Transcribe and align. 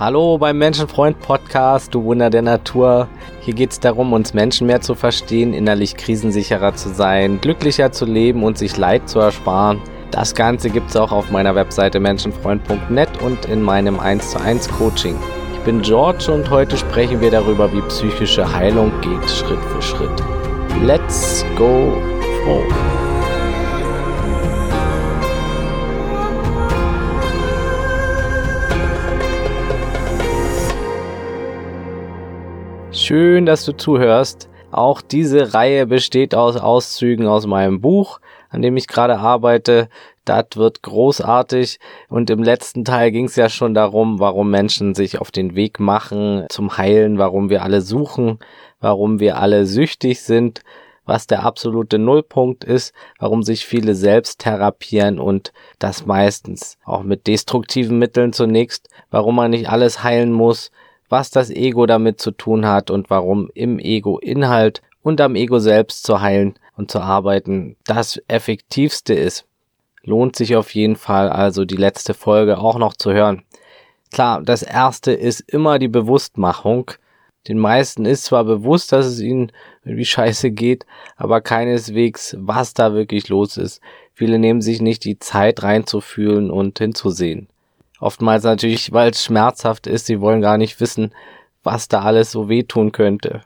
Hallo 0.00 0.38
beim 0.38 0.56
Menschenfreund 0.56 1.20
Podcast, 1.20 1.94
du 1.94 2.02
Wunder 2.04 2.30
der 2.30 2.40
Natur. 2.40 3.06
Hier 3.42 3.52
geht 3.52 3.72
es 3.72 3.80
darum, 3.80 4.14
uns 4.14 4.32
Menschen 4.32 4.66
mehr 4.66 4.80
zu 4.80 4.94
verstehen, 4.94 5.52
innerlich 5.52 5.94
krisensicherer 5.94 6.74
zu 6.74 6.88
sein, 6.88 7.38
glücklicher 7.42 7.92
zu 7.92 8.06
leben 8.06 8.42
und 8.42 8.56
sich 8.56 8.78
Leid 8.78 9.10
zu 9.10 9.18
ersparen. 9.18 9.78
Das 10.10 10.34
Ganze 10.34 10.70
gibt 10.70 10.88
es 10.88 10.96
auch 10.96 11.12
auf 11.12 11.30
meiner 11.30 11.54
Webseite 11.54 12.00
menschenfreund.net 12.00 13.20
und 13.20 13.44
in 13.44 13.60
meinem 13.60 14.00
1 14.00 14.30
zu 14.30 14.40
1 14.40 14.70
Coaching. 14.70 15.16
Ich 15.52 15.60
bin 15.66 15.82
George 15.82 16.32
und 16.32 16.48
heute 16.48 16.78
sprechen 16.78 17.20
wir 17.20 17.30
darüber, 17.30 17.70
wie 17.70 17.82
psychische 17.82 18.50
Heilung 18.50 18.90
geht, 19.02 19.28
Schritt 19.28 19.62
für 19.62 19.82
Schritt. 19.82 20.24
Let's 20.82 21.44
go 21.58 21.92
froh. 22.42 22.64
Schön, 33.10 33.44
dass 33.44 33.64
du 33.64 33.72
zuhörst. 33.72 34.48
Auch 34.70 35.00
diese 35.00 35.52
Reihe 35.52 35.84
besteht 35.84 36.32
aus 36.32 36.56
Auszügen 36.56 37.26
aus 37.26 37.44
meinem 37.44 37.80
Buch, 37.80 38.20
an 38.50 38.62
dem 38.62 38.76
ich 38.76 38.86
gerade 38.86 39.18
arbeite. 39.18 39.88
Das 40.24 40.44
wird 40.54 40.82
großartig. 40.82 41.80
Und 42.08 42.30
im 42.30 42.44
letzten 42.44 42.84
Teil 42.84 43.10
ging 43.10 43.24
es 43.24 43.34
ja 43.34 43.48
schon 43.48 43.74
darum, 43.74 44.20
warum 44.20 44.48
Menschen 44.48 44.94
sich 44.94 45.20
auf 45.20 45.32
den 45.32 45.56
Weg 45.56 45.80
machen 45.80 46.46
zum 46.50 46.78
Heilen, 46.78 47.18
warum 47.18 47.50
wir 47.50 47.64
alle 47.64 47.80
suchen, 47.80 48.38
warum 48.78 49.18
wir 49.18 49.38
alle 49.38 49.66
süchtig 49.66 50.22
sind, 50.22 50.60
was 51.04 51.26
der 51.26 51.42
absolute 51.42 51.98
Nullpunkt 51.98 52.62
ist, 52.62 52.94
warum 53.18 53.42
sich 53.42 53.66
viele 53.66 53.96
selbst 53.96 54.38
therapieren 54.38 55.18
und 55.18 55.52
das 55.80 56.06
meistens 56.06 56.78
auch 56.84 57.02
mit 57.02 57.26
destruktiven 57.26 57.98
Mitteln 57.98 58.32
zunächst, 58.32 58.88
warum 59.10 59.34
man 59.34 59.50
nicht 59.50 59.68
alles 59.68 60.04
heilen 60.04 60.30
muss, 60.30 60.70
was 61.10 61.30
das 61.30 61.50
Ego 61.50 61.84
damit 61.84 62.20
zu 62.20 62.30
tun 62.30 62.66
hat 62.66 62.90
und 62.90 63.10
warum 63.10 63.50
im 63.54 63.78
Ego-Inhalt 63.78 64.80
und 65.02 65.20
am 65.20 65.34
Ego 65.34 65.58
selbst 65.58 66.04
zu 66.04 66.22
heilen 66.22 66.54
und 66.76 66.90
zu 66.90 67.00
arbeiten 67.00 67.76
das 67.84 68.22
effektivste 68.28 69.12
ist. 69.12 69.44
Lohnt 70.02 70.36
sich 70.36 70.56
auf 70.56 70.74
jeden 70.74 70.96
Fall 70.96 71.28
also 71.28 71.66
die 71.66 71.76
letzte 71.76 72.14
Folge 72.14 72.58
auch 72.58 72.78
noch 72.78 72.94
zu 72.94 73.12
hören. 73.12 73.42
Klar, 74.12 74.40
das 74.42 74.62
erste 74.62 75.12
ist 75.12 75.40
immer 75.40 75.78
die 75.78 75.88
Bewusstmachung. 75.88 76.90
Den 77.48 77.58
meisten 77.58 78.06
ist 78.06 78.24
zwar 78.24 78.44
bewusst, 78.44 78.92
dass 78.92 79.06
es 79.06 79.20
ihnen 79.20 79.52
irgendwie 79.84 80.04
scheiße 80.04 80.50
geht, 80.50 80.86
aber 81.16 81.40
keineswegs, 81.40 82.36
was 82.38 82.72
da 82.74 82.94
wirklich 82.94 83.28
los 83.28 83.56
ist. 83.56 83.80
Viele 84.14 84.38
nehmen 84.38 84.60
sich 84.60 84.80
nicht 84.80 85.04
die 85.04 85.18
Zeit 85.18 85.62
reinzufühlen 85.62 86.50
und 86.50 86.78
hinzusehen. 86.78 87.48
Oftmals 88.00 88.44
natürlich, 88.44 88.92
weil 88.92 89.10
es 89.10 89.22
schmerzhaft 89.22 89.86
ist, 89.86 90.06
sie 90.06 90.20
wollen 90.20 90.40
gar 90.40 90.56
nicht 90.56 90.80
wissen, 90.80 91.12
was 91.62 91.86
da 91.86 92.00
alles 92.00 92.32
so 92.32 92.48
wehtun 92.48 92.92
könnte. 92.92 93.42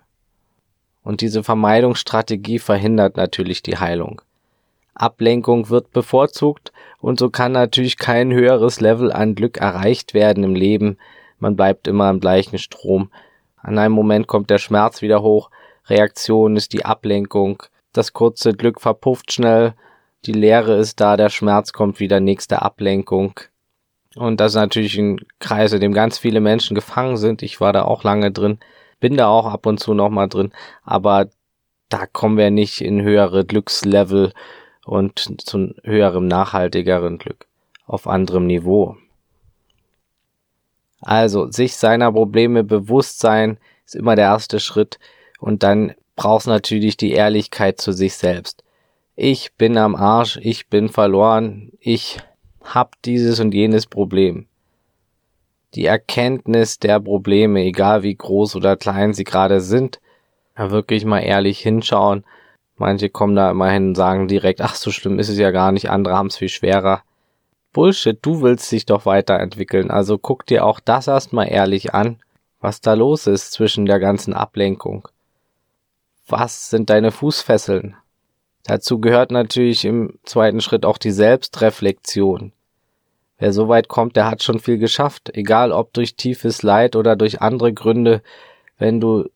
Und 1.03 1.21
diese 1.21 1.43
Vermeidungsstrategie 1.43 2.61
verhindert 2.61 3.17
natürlich 3.17 3.63
die 3.63 3.77
Heilung. 3.77 4.23
Ablenkung 4.95 5.69
wird 5.71 5.91
bevorzugt 5.91 6.73
und 7.01 7.19
so 7.19 7.29
kann 7.31 7.51
natürlich 7.51 7.99
kein 7.99 8.33
höheres 8.33 8.81
Level 8.81 9.13
an 9.13 9.35
Glück 9.35 9.59
erreicht 9.59 10.15
werden 10.15 10.45
im 10.45 10.55
Leben. 10.55 10.99
Man 11.41 11.57
bleibt 11.57 11.89
immer 11.89 12.09
im 12.11 12.21
gleichen 12.21 12.59
Strom. 12.59 13.11
An 13.57 13.77
einem 13.77 13.95
Moment 13.95 14.29
kommt 14.29 14.51
der 14.51 14.59
Schmerz 14.59 15.03
wieder 15.03 15.23
hoch, 15.23 15.51
Reaktion 15.87 16.57
ist 16.57 16.73
die 16.73 16.85
Ablenkung, 16.85 17.63
das 17.93 18.13
kurze 18.13 18.53
Glück 18.53 18.81
verpufft 18.81 19.33
schnell, 19.33 19.75
die 20.27 20.33
Leere 20.33 20.77
ist 20.77 21.01
da, 21.01 21.17
der 21.17 21.29
Schmerz 21.29 21.73
kommt 21.73 22.01
wieder, 22.01 22.21
nächste 22.21 22.63
Ablenkung. 22.63 23.41
Und 24.17 24.41
das 24.41 24.53
ist 24.53 24.57
natürlich 24.57 24.97
ein 24.97 25.21
Kreis, 25.41 25.73
in 25.73 25.81
dem 25.81 25.93
ganz 25.93 26.19
viele 26.19 26.41
Menschen 26.41 26.75
gefangen 26.75 27.17
sind. 27.17 27.43
Ich 27.43 27.61
war 27.61 27.73
da 27.73 27.83
auch 27.83 28.05
lange 28.05 28.31
drin, 28.31 28.59
bin 29.01 29.17
da 29.17 29.29
auch 29.29 29.47
ab 29.47 29.67
und 29.67 29.81
zu 29.81 29.95
nochmal 29.95 30.29
drin, 30.29 30.53
aber 30.83 31.29
da 31.89 32.07
kommen 32.07 32.37
wir 32.37 32.51
nicht 32.51 32.81
in 32.81 33.03
höhere 33.03 33.45
Glückslevel 33.45 34.33
und 34.85 35.41
zu 35.41 35.75
höherem, 35.83 36.27
nachhaltigeren 36.27 37.19
Glück 37.19 37.47
auf 37.87 38.07
anderem 38.07 38.47
Niveau. 38.47 38.97
Also, 41.01 41.51
sich 41.51 41.77
seiner 41.77 42.13
Probleme 42.13 42.65
bewusst 42.65 43.21
sein 43.21 43.59
ist 43.85 43.95
immer 43.95 44.17
der 44.17 44.27
erste 44.27 44.59
Schritt 44.59 44.99
und 45.39 45.63
dann 45.63 45.95
brauchst 46.17 46.47
natürlich 46.47 46.97
die 46.97 47.13
Ehrlichkeit 47.13 47.81
zu 47.81 47.93
sich 47.93 48.15
selbst. 48.15 48.65
Ich 49.17 49.55
bin 49.55 49.77
am 49.77 49.95
Arsch, 49.95 50.39
ich 50.43 50.69
bin 50.69 50.89
verloren, 50.89 51.73
ich 51.79 52.19
hab 52.65 53.01
dieses 53.03 53.41
und 53.41 53.55
jenes 53.55 53.87
Problem. 53.87 54.47
Die 55.75 55.87
Erkenntnis 55.87 56.79
der 56.79 57.01
Probleme, 57.01 57.63
egal 57.63 58.03
wie 58.03 58.15
groß 58.15 58.57
oder 58.57 58.77
klein 58.77 59.13
sie 59.13 59.25
gerade 59.25 59.61
sind, 59.61 60.01
ja 60.57 60.71
wirklich 60.71 61.05
mal 61.05 61.21
ehrlich 61.21 61.61
hinschauen. 61.61 62.25
Manche 62.77 63.11
kommen 63.11 63.37
da 63.37 63.51
immer 63.51 63.71
hin 63.71 63.89
und 63.89 63.95
sagen 63.95 64.29
direkt, 64.29 64.61
ach 64.61 64.75
so 64.75 64.91
schlimm 64.91 65.19
ist 65.19 65.29
es 65.29 65.39
ja 65.39 65.51
gar 65.51 65.73
nicht, 65.73 65.91
andere 65.91 66.17
haben 66.17 66.29
es 66.29 66.37
viel 66.37 66.49
schwerer. 66.49 67.03
Bullshit, 67.73 68.19
du 68.23 68.41
willst 68.41 68.71
dich 68.71 68.87
doch 68.87 69.05
weiterentwickeln, 69.05 69.91
also 69.91 70.17
guck 70.17 70.47
dir 70.47 70.65
auch 70.65 70.81
das 70.81 71.09
erstmal 71.09 71.51
ehrlich 71.51 71.93
an, 71.93 72.19
was 72.61 72.81
da 72.81 72.95
los 72.95 73.27
ist 73.27 73.53
zwischen 73.53 73.85
der 73.87 73.99
ganzen 73.99 74.33
Ablenkung. 74.33 75.09
Was 76.29 76.71
sind 76.71 76.89
deine 76.89 77.11
Fußfesseln? 77.11 77.97
Dazu 78.65 78.99
gehört 78.99 79.31
natürlich 79.31 79.85
im 79.85 80.19
zweiten 80.25 80.61
Schritt 80.61 80.87
auch 80.87 80.97
die 80.97 81.11
Selbstreflexion. 81.11 82.53
Wer 83.39 83.53
so 83.53 83.69
weit 83.69 83.89
kommt, 83.89 84.17
der 84.17 84.31
hat 84.31 84.43
schon 84.43 84.61
viel 84.61 84.79
geschafft, 84.79 85.31
egal 85.35 85.73
ob 85.73 85.93
durch 85.93 86.17
tiefes 86.17 86.63
Leid 86.63 86.97
oder 86.97 87.17
durch 87.17 87.41
andere 87.41 87.73
Gründe. 87.73 88.23
Wenn 88.79 89.01
du 89.01 89.29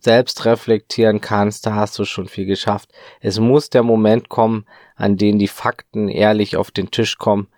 selbst 0.00 0.44
reflektieren 0.44 1.20
kannst, 1.20 1.66
da 1.66 1.74
hast 1.74 1.98
du 1.98 2.04
schon 2.04 2.26
viel 2.26 2.46
geschafft. 2.46 2.90
Es 3.20 3.38
muss 3.38 3.70
der 3.70 3.82
Moment 3.82 4.28
kommen, 4.28 4.66
an 4.96 5.16
dem 5.16 5.38
die 5.38 5.48
Fakten 5.48 6.08
ehrlich 6.08 6.56
auf 6.56 6.70
den 6.70 6.90
Tisch 6.90 7.16
kommen. 7.16 7.48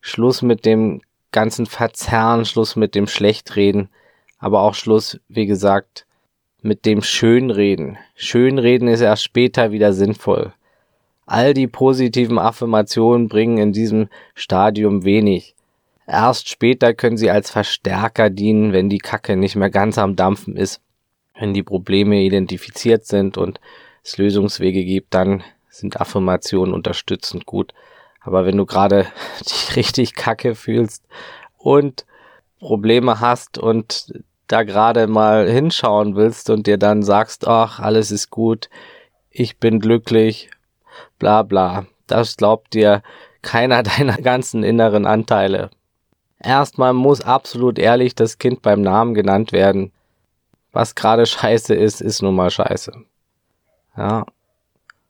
Schluss 0.00 0.40
mit 0.42 0.64
dem 0.64 1.02
ganzen 1.32 1.66
Verzerren, 1.66 2.44
Schluss 2.44 2.76
mit 2.76 2.94
dem 2.94 3.06
Schlechtreden, 3.06 3.88
aber 4.38 4.62
auch 4.62 4.74
Schluss, 4.74 5.20
wie 5.28 5.46
gesagt, 5.46 6.06
mit 6.62 6.86
dem 6.86 7.02
Schönreden. 7.02 7.98
Schönreden 8.14 8.88
ist 8.88 9.00
erst 9.00 9.24
später 9.24 9.72
wieder 9.72 9.92
sinnvoll. 9.92 10.52
All 11.30 11.54
die 11.54 11.68
positiven 11.68 12.40
Affirmationen 12.40 13.28
bringen 13.28 13.58
in 13.58 13.72
diesem 13.72 14.08
Stadium 14.34 15.04
wenig. 15.04 15.54
Erst 16.04 16.48
später 16.48 16.92
können 16.92 17.16
sie 17.16 17.30
als 17.30 17.52
Verstärker 17.52 18.30
dienen, 18.30 18.72
wenn 18.72 18.88
die 18.88 18.98
Kacke 18.98 19.36
nicht 19.36 19.54
mehr 19.54 19.70
ganz 19.70 19.96
am 19.96 20.16
Dampfen 20.16 20.56
ist. 20.56 20.80
Wenn 21.38 21.54
die 21.54 21.62
Probleme 21.62 22.20
identifiziert 22.20 23.06
sind 23.06 23.38
und 23.38 23.60
es 24.02 24.18
Lösungswege 24.18 24.84
gibt, 24.84 25.14
dann 25.14 25.44
sind 25.68 26.00
Affirmationen 26.00 26.74
unterstützend 26.74 27.46
gut. 27.46 27.74
Aber 28.20 28.44
wenn 28.44 28.56
du 28.56 28.66
gerade 28.66 29.06
dich 29.48 29.76
richtig 29.76 30.16
kacke 30.16 30.56
fühlst 30.56 31.04
und 31.58 32.06
Probleme 32.58 33.20
hast 33.20 33.56
und 33.56 34.20
da 34.48 34.64
gerade 34.64 35.06
mal 35.06 35.48
hinschauen 35.48 36.16
willst 36.16 36.50
und 36.50 36.66
dir 36.66 36.76
dann 36.76 37.04
sagst, 37.04 37.46
ach, 37.46 37.78
alles 37.78 38.10
ist 38.10 38.30
gut, 38.30 38.68
ich 39.30 39.58
bin 39.58 39.78
glücklich, 39.78 40.50
bla 41.20 41.44
bla. 41.44 41.86
Das 42.08 42.36
glaubt 42.36 42.74
dir 42.74 43.02
keiner 43.42 43.82
deiner 43.84 44.16
ganzen 44.16 44.64
inneren 44.64 45.06
Anteile. 45.06 45.70
Erstmal 46.42 46.94
muss 46.94 47.20
absolut 47.20 47.78
ehrlich 47.78 48.16
das 48.16 48.38
Kind 48.38 48.62
beim 48.62 48.80
Namen 48.80 49.14
genannt 49.14 49.52
werden. 49.52 49.92
Was 50.72 50.96
gerade 50.96 51.26
scheiße 51.26 51.74
ist, 51.74 52.00
ist 52.00 52.22
nun 52.22 52.34
mal 52.34 52.50
scheiße. 52.50 52.92
Ja. 53.96 54.26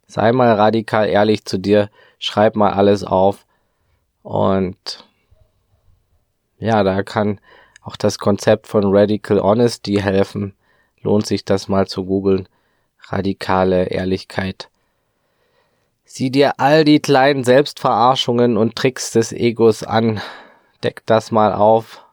Sei 0.06 0.32
mal 0.32 0.53
radikal 0.54 1.09
ehrlich 1.09 1.44
zu 1.44 1.59
dir, 1.59 1.88
schreib 2.19 2.56
mal 2.56 2.72
alles 2.72 3.04
auf 3.04 3.47
und 4.22 5.06
ja, 6.59 6.82
da 6.82 7.03
kann 7.03 7.41
auch 7.82 7.97
das 7.97 8.19
Konzept 8.19 8.66
von 8.66 8.84
Radical 8.86 9.41
Honesty 9.41 9.95
helfen. 9.95 10.54
Lohnt 11.01 11.27
sich 11.27 11.45
das 11.45 11.68
mal 11.68 11.86
zu 11.86 12.04
googeln. 12.04 12.48
Radikale 13.09 13.84
Ehrlichkeit. 13.86 14.68
Sieh 16.12 16.30
dir 16.33 16.59
all 16.59 16.84
die 16.84 16.98
kleinen 16.98 17.45
Selbstverarschungen 17.45 18.57
und 18.57 18.74
Tricks 18.74 19.12
des 19.12 19.30
Egos 19.30 19.84
an. 19.84 20.21
Deck 20.83 21.04
das 21.07 21.30
mal 21.30 21.54
auf. 21.54 22.04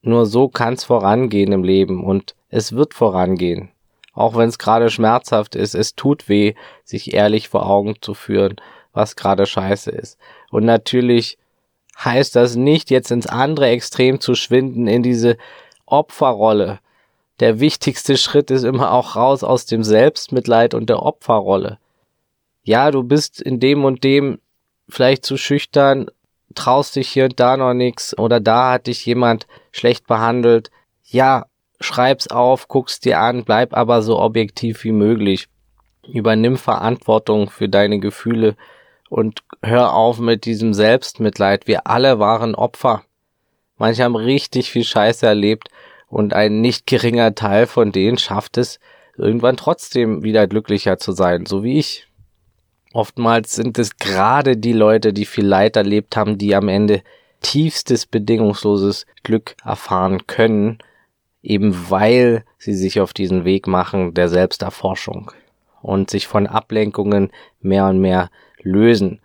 Nur 0.00 0.26
so 0.26 0.46
kann's 0.46 0.84
vorangehen 0.84 1.50
im 1.50 1.64
Leben 1.64 2.04
und 2.04 2.36
es 2.50 2.70
wird 2.70 2.94
vorangehen. 2.94 3.72
Auch 4.14 4.36
wenn 4.36 4.48
es 4.48 4.60
gerade 4.60 4.90
schmerzhaft 4.90 5.56
ist, 5.56 5.74
es 5.74 5.96
tut 5.96 6.28
weh, 6.28 6.54
sich 6.84 7.14
ehrlich 7.14 7.48
vor 7.48 7.68
Augen 7.68 7.96
zu 8.00 8.14
führen, 8.14 8.60
was 8.92 9.16
gerade 9.16 9.44
scheiße 9.44 9.90
ist. 9.90 10.18
Und 10.52 10.64
natürlich 10.64 11.36
heißt 11.98 12.36
das 12.36 12.54
nicht, 12.54 12.92
jetzt 12.92 13.10
ins 13.10 13.26
andere 13.26 13.66
Extrem 13.70 14.20
zu 14.20 14.36
schwinden, 14.36 14.86
in 14.86 15.02
diese 15.02 15.36
Opferrolle. 15.84 16.78
Der 17.40 17.58
wichtigste 17.58 18.16
Schritt 18.16 18.52
ist 18.52 18.62
immer 18.62 18.92
auch 18.92 19.16
raus 19.16 19.42
aus 19.42 19.66
dem 19.66 19.82
Selbstmitleid 19.82 20.74
und 20.74 20.88
der 20.88 21.02
Opferrolle 21.02 21.78
ja, 22.62 22.90
du 22.90 23.02
bist 23.02 23.40
in 23.40 23.60
dem 23.60 23.84
und 23.84 24.04
dem 24.04 24.38
vielleicht 24.88 25.24
zu 25.24 25.36
schüchtern, 25.36 26.06
traust 26.54 26.96
dich 26.96 27.08
hier 27.08 27.24
und 27.24 27.40
da 27.40 27.56
noch 27.56 27.74
nichts 27.74 28.16
oder 28.16 28.40
da 28.40 28.72
hat 28.72 28.86
dich 28.86 29.04
jemand 29.06 29.46
schlecht 29.70 30.06
behandelt, 30.06 30.70
Ja, 31.04 31.46
schreib's 31.80 32.28
auf, 32.28 32.68
guck's 32.68 33.00
dir 33.00 33.20
an, 33.20 33.44
bleib 33.44 33.74
aber 33.74 34.02
so 34.02 34.18
objektiv 34.18 34.84
wie 34.84 34.92
möglich. 34.92 35.48
Übernimm 36.06 36.56
Verantwortung 36.56 37.50
für 37.50 37.68
deine 37.68 37.98
Gefühle 38.00 38.56
und 39.08 39.42
hör 39.62 39.94
auf 39.94 40.18
mit 40.18 40.44
diesem 40.44 40.74
Selbstmitleid. 40.74 41.66
Wir 41.66 41.86
alle 41.86 42.18
waren 42.18 42.54
Opfer. 42.54 43.04
Manche 43.76 44.04
haben 44.04 44.16
richtig 44.16 44.70
viel 44.70 44.84
Scheiße 44.84 45.26
erlebt 45.26 45.68
und 46.08 46.34
ein 46.34 46.60
nicht 46.60 46.86
geringer 46.86 47.34
Teil 47.34 47.66
von 47.66 47.92
denen 47.92 48.18
schafft 48.18 48.58
es, 48.58 48.78
irgendwann 49.16 49.56
trotzdem 49.56 50.22
wieder 50.22 50.46
glücklicher 50.46 50.98
zu 50.98 51.12
sein, 51.12 51.46
so 51.46 51.62
wie 51.62 51.78
ich. 51.78 52.08
Oftmals 52.92 53.54
sind 53.54 53.78
es 53.78 53.96
gerade 53.96 54.56
die 54.56 54.72
Leute, 54.72 55.12
die 55.12 55.24
viel 55.24 55.46
Leid 55.46 55.76
erlebt 55.76 56.16
haben, 56.16 56.36
die 56.36 56.54
am 56.54 56.68
Ende 56.68 57.02
tiefstes 57.40 58.06
bedingungsloses 58.06 59.06
Glück 59.22 59.56
erfahren 59.64 60.26
können, 60.26 60.78
eben 61.42 61.90
weil 61.90 62.44
sie 62.58 62.74
sich 62.74 63.00
auf 63.00 63.12
diesen 63.12 63.44
Weg 63.44 63.66
machen 63.66 64.14
der 64.14 64.28
Selbsterforschung 64.28 65.32
und 65.80 66.10
sich 66.10 66.26
von 66.26 66.46
Ablenkungen 66.46 67.30
mehr 67.60 67.86
und 67.86 67.98
mehr 67.98 68.30
lösen. 68.60 69.20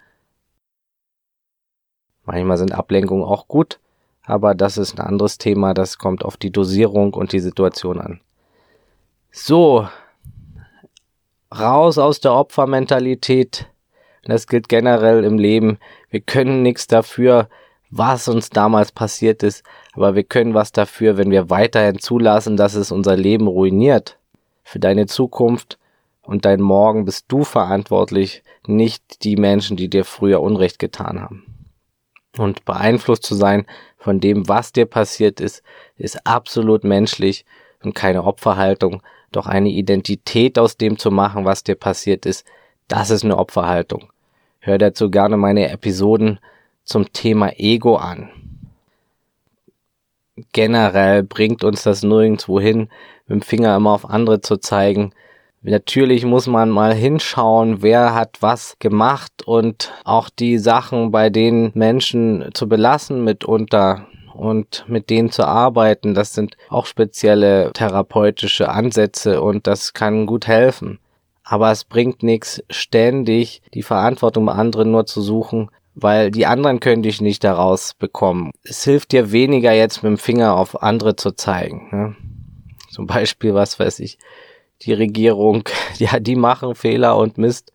Manchmal 2.26 2.58
sind 2.58 2.74
Ablenkungen 2.74 3.24
auch 3.24 3.48
gut, 3.48 3.80
aber 4.24 4.56
das 4.56 4.78
ist 4.78 4.98
ein 4.98 5.06
anderes 5.06 5.38
Thema, 5.38 5.74
das 5.74 5.98
kommt 5.98 6.26
auf 6.26 6.38
die 6.38 6.52
Dosierung 6.52 7.14
und 7.14 7.32
die 7.32 7.40
Situation 7.40 8.02
an. 8.02 8.22
So, 9.32 9.88
raus 11.52 11.98
aus 11.98 12.20
der 12.20 12.34
Opfermentalität. 12.34 13.68
Das 14.24 14.48
gilt 14.48 14.68
generell 14.68 15.24
im 15.24 15.38
Leben. 15.38 15.78
Wir 16.10 16.20
können 16.20 16.62
nichts 16.62 16.88
dafür, 16.88 17.48
was 17.90 18.28
uns 18.28 18.50
damals 18.50 18.92
passiert 18.92 19.44
ist, 19.44 19.64
aber 19.94 20.16
wir 20.16 20.24
können 20.24 20.54
was 20.54 20.72
dafür, 20.72 21.18
wenn 21.18 21.32
wir 21.32 21.50
weiterhin 21.50 22.00
zulassen, 22.00 22.58
dass 22.58 22.74
es 22.76 22.92
unser 22.92 23.16
Leben 23.16 23.48
ruiniert. 23.48 24.18
Für 24.64 24.80
deine 24.80 25.06
Zukunft 25.06 25.78
und 26.22 26.44
dein 26.44 26.60
Morgen 26.60 27.06
bist 27.06 27.26
du 27.30 27.46
verantwortlich, 27.46 28.44
nicht 28.68 29.24
die 29.24 29.38
Menschen, 29.38 29.78
die 29.78 29.90
dir 29.90 30.04
früher 30.04 30.42
Unrecht 30.42 30.78
getan 30.80 31.22
haben. 31.22 31.46
Und 32.38 32.66
beeinflusst 32.66 33.24
zu 33.24 33.34
sein 33.34 33.66
von 33.98 34.20
dem, 34.20 34.50
was 34.50 34.74
dir 34.74 34.86
passiert 34.86 35.40
ist, 35.40 35.64
ist 35.96 36.28
absolut 36.28 36.84
menschlich 36.84 37.46
und 37.82 37.96
keine 37.96 38.26
Opferhaltung. 38.26 39.02
Doch 39.32 39.48
eine 39.48 39.70
Identität 39.70 40.58
aus 40.58 40.78
dem 40.78 40.98
zu 40.98 41.12
machen, 41.12 41.46
was 41.46 41.64
dir 41.64 41.76
passiert 41.76 42.26
ist, 42.26 42.46
das 42.88 43.10
ist 43.10 43.24
eine 43.24 43.38
Opferhaltung. 43.38 44.12
Hör 44.60 44.78
dazu 44.78 45.10
gerne 45.10 45.38
meine 45.38 45.70
Episoden 45.70 46.40
zum 46.84 47.12
Thema 47.12 47.52
Ego 47.58 47.98
an. 47.98 48.30
Generell 50.54 51.24
bringt 51.24 51.64
uns 51.64 51.84
das 51.84 52.04
nirgendwo 52.04 52.60
hin, 52.60 52.90
mit 53.28 53.42
dem 53.42 53.42
Finger 53.42 53.76
immer 53.76 53.92
auf 53.92 54.10
andere 54.10 54.42
zu 54.42 54.58
zeigen. 54.58 55.12
Natürlich 55.62 56.24
muss 56.24 56.48
man 56.48 56.70
mal 56.70 56.94
hinschauen, 56.94 57.82
wer 57.82 58.14
hat 58.14 58.38
was 58.42 58.78
gemacht 58.80 59.46
und 59.46 59.92
auch 60.06 60.30
die 60.30 60.60
Sachen 60.60 61.12
bei 61.12 61.30
den 61.30 61.72
Menschen 61.74 62.50
zu 62.54 62.70
belassen 62.70 63.24
mitunter 63.24 64.08
und 64.38 64.86
mit 64.88 65.10
denen 65.10 65.32
zu 65.32 65.46
arbeiten. 65.46 66.14
Das 66.14 66.34
sind 66.34 66.58
auch 66.70 66.86
spezielle 66.86 67.72
therapeutische 67.74 68.70
Ansätze 68.70 69.42
und 69.42 69.68
das 69.68 69.94
kann 69.94 70.26
gut 70.26 70.48
helfen. 70.48 71.00
Aber 71.44 71.72
es 71.72 71.84
bringt 71.84 72.24
nichts, 72.24 72.64
ständig 72.70 73.62
die 73.74 73.84
Verantwortung 73.84 74.46
bei 74.46 74.54
anderen 74.54 74.92
nur 74.92 75.06
zu 75.06 75.22
suchen, 75.22 75.72
weil 75.96 76.30
die 76.30 76.46
anderen 76.46 76.80
können 76.80 77.04
dich 77.04 77.22
nicht 77.22 77.44
daraus 77.44 77.94
bekommen. 77.94 78.52
Es 78.64 78.84
hilft 78.84 79.12
dir 79.12 79.32
weniger 79.32 79.74
jetzt 79.74 80.04
mit 80.04 80.12
dem 80.12 80.18
Finger 80.18 80.56
auf 80.56 80.84
andere 80.84 81.16
zu 81.16 81.32
zeigen. 81.32 81.88
Ne? 81.92 82.16
Zum 82.92 83.08
Beispiel, 83.08 83.54
was 83.54 83.80
weiß 83.80 84.00
ich, 84.00 84.20
die 84.84 84.94
Regierung, 84.94 85.64
ja, 85.98 86.20
die 86.20 86.36
machen 86.36 86.76
Fehler 86.76 87.18
und 87.18 87.38
Mist. 87.38 87.74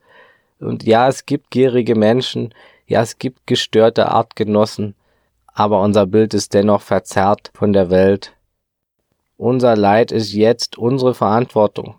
Und 0.61 0.85
ja, 0.85 1.09
es 1.09 1.27
gibt 1.27 1.51
gierige 1.51 1.97
Menschen, 1.97 2.55
ja, 2.87 3.03
es 3.03 3.19
gibt 3.19 3.47
gestörte 3.47 4.09
Artgenossen, 4.09 4.95
aber 5.55 5.81
unser 5.81 6.07
Bild 6.07 6.35
ist 6.35 6.55
dennoch 6.55 6.83
verzerrt 6.83 7.51
von 7.55 7.73
der 7.73 7.91
Welt. 7.91 8.35
Unser 9.37 9.77
Leid 9.77 10.13
ist 10.13 10.33
jetzt 10.33 10.79
unsere 10.79 11.15
Verantwortung. 11.15 11.97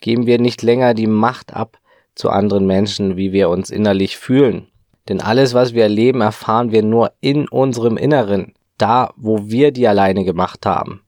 Geben 0.00 0.26
wir 0.26 0.38
nicht 0.38 0.62
länger 0.62 0.94
die 0.94 1.06
Macht 1.06 1.54
ab 1.54 1.78
zu 2.14 2.30
anderen 2.30 2.66
Menschen, 2.66 3.16
wie 3.16 3.32
wir 3.32 3.48
uns 3.48 3.70
innerlich 3.70 4.16
fühlen. 4.16 4.68
Denn 5.08 5.20
alles, 5.20 5.54
was 5.54 5.74
wir 5.74 5.82
erleben, 5.82 6.20
erfahren 6.20 6.72
wir 6.72 6.82
nur 6.82 7.12
in 7.20 7.48
unserem 7.48 7.96
Inneren, 7.96 8.54
da, 8.78 9.12
wo 9.16 9.48
wir 9.48 9.72
die 9.72 9.88
alleine 9.88 10.24
gemacht 10.24 10.66
haben. 10.66 11.02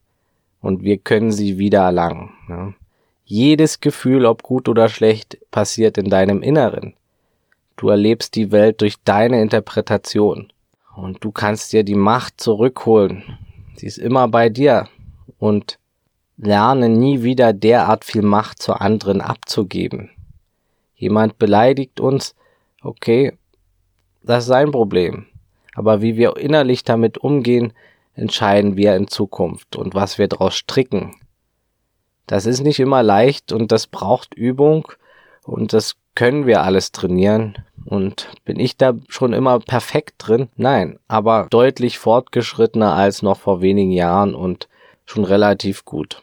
Und 0.61 0.83
wir 0.83 0.99
können 0.99 1.33
sie 1.33 1.59
wieder 1.59 1.83
erlangen. 1.83 2.31
Ja. 2.49 2.73
Jedes 3.25 3.81
Gefühl, 3.81 4.27
ob 4.27 4.43
gut 4.43 4.69
oder 4.69 4.89
schlecht, 4.89 5.39
passiert 5.51 5.99
in 5.99 6.11
deinem 6.11 6.43
Inneren. 6.43 6.95
Du 7.77 7.89
erlebst 7.89 8.35
die 8.35 8.53
Welt 8.53 8.81
durch 8.81 8.97
deine 9.05 9.41
Interpretation. 9.43 10.53
Und 10.97 11.23
du 11.23 11.31
kannst 11.31 11.75
dir 11.75 11.85
die 11.85 11.95
Macht 11.95 12.41
zurückholen. 12.41 13.39
Sie 13.77 13.87
ist 13.87 13.99
immer 13.99 14.29
bei 14.29 14.49
dir. 14.49 14.89
Und 15.39 15.79
lerne 16.39 16.89
nie 16.89 17.23
wieder 17.23 17.53
derart 17.53 18.05
viel 18.05 18.23
Macht 18.23 18.63
zu 18.63 18.75
anderen 18.75 19.21
abzugeben. 19.21 20.11
Jemand 20.95 21.39
beleidigt 21.39 22.01
uns, 22.01 22.35
okay, 22.83 23.37
das 24.23 24.45
ist 24.45 24.49
sein 24.49 24.71
Problem. 24.71 25.27
Aber 25.75 26.01
wie 26.01 26.17
wir 26.17 26.39
innerlich 26.39 26.85
damit 26.85 27.19
umgehen, 27.19 27.75
entscheiden 28.15 28.79
wir 28.79 28.97
in 28.97 29.09
Zukunft 29.09 29.77
und 29.77 29.95
was 29.95 30.17
wir 30.17 30.29
daraus 30.29 30.55
stricken. 30.55 31.15
Das 32.27 32.47
ist 32.47 32.63
nicht 32.63 32.81
immer 32.81 33.03
leicht 33.03 33.53
und 33.53 33.71
das 33.71 33.87
braucht 33.87 34.35
Übung 34.35 34.89
und 35.43 35.75
das 35.75 35.97
können 36.17 36.47
wir 36.47 36.65
alles 36.65 36.91
trainieren. 36.91 37.59
Und 37.85 38.29
bin 38.45 38.59
ich 38.59 38.77
da 38.77 38.95
schon 39.07 39.33
immer 39.33 39.61
perfekt 39.61 40.15
drin? 40.19 40.49
Nein, 40.57 40.99
aber 41.07 41.47
deutlich 41.51 42.01
fortgeschrittener 42.01 42.95
als 42.95 43.23
noch 43.23 43.39
vor 43.39 43.61
wenigen 43.61 43.93
Jahren 43.93 44.35
und 44.35 44.69
schon 45.05 45.23
relativ 45.23 45.85
gut. 45.85 46.21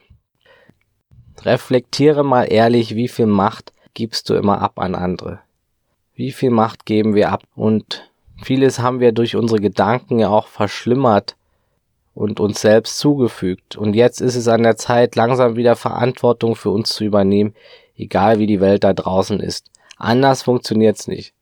Reflektiere 1.42 2.26
mal 2.26 2.44
ehrlich, 2.44 2.96
wie 2.96 3.08
viel 3.08 3.28
Macht 3.28 3.72
gibst 3.94 4.30
du 4.30 4.34
immer 4.34 4.62
ab 4.62 4.78
an 4.78 4.94
andere? 4.94 5.40
Wie 6.16 6.34
viel 6.34 6.50
Macht 6.50 6.86
geben 6.86 7.16
wir 7.16 7.32
ab? 7.32 7.44
Und 7.56 8.12
vieles 8.44 8.80
haben 8.80 9.00
wir 9.00 9.14
durch 9.14 9.38
unsere 9.38 9.62
Gedanken 9.62 10.20
ja 10.20 10.30
auch 10.30 10.48
verschlimmert 10.48 11.38
und 12.14 12.42
uns 12.42 12.60
selbst 12.60 13.00
zugefügt. 13.00 13.78
Und 13.78 13.94
jetzt 13.94 14.20
ist 14.20 14.36
es 14.36 14.50
an 14.50 14.64
der 14.64 14.76
Zeit, 14.76 15.16
langsam 15.16 15.56
wieder 15.56 15.78
Verantwortung 15.78 16.56
für 16.56 16.72
uns 16.72 16.90
zu 16.90 17.06
übernehmen, 17.06 17.56
egal 17.96 18.40
wie 18.40 18.48
die 18.48 18.60
Welt 18.60 18.84
da 18.84 18.94
draußen 18.94 19.40
ist. 19.40 19.70
Anders 19.98 20.44
funktioniert's 20.44 21.08
nicht. 21.08 21.34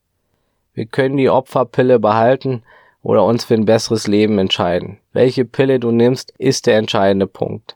Wir 0.74 0.86
können 0.86 1.18
die 1.18 1.30
Opferpille 1.30 2.00
behalten 2.00 2.64
oder 3.04 3.26
uns 3.26 3.46
für 3.46 3.56
ein 3.56 3.66
besseres 3.66 4.08
Leben 4.08 4.38
entscheiden. 4.40 5.00
Welche 5.14 5.46
Pille 5.46 5.80
du 5.80 5.92
nimmst, 5.92 6.34
ist 6.38 6.68
der 6.68 6.78
entscheidende 6.78 7.28
Punkt. 7.28 7.76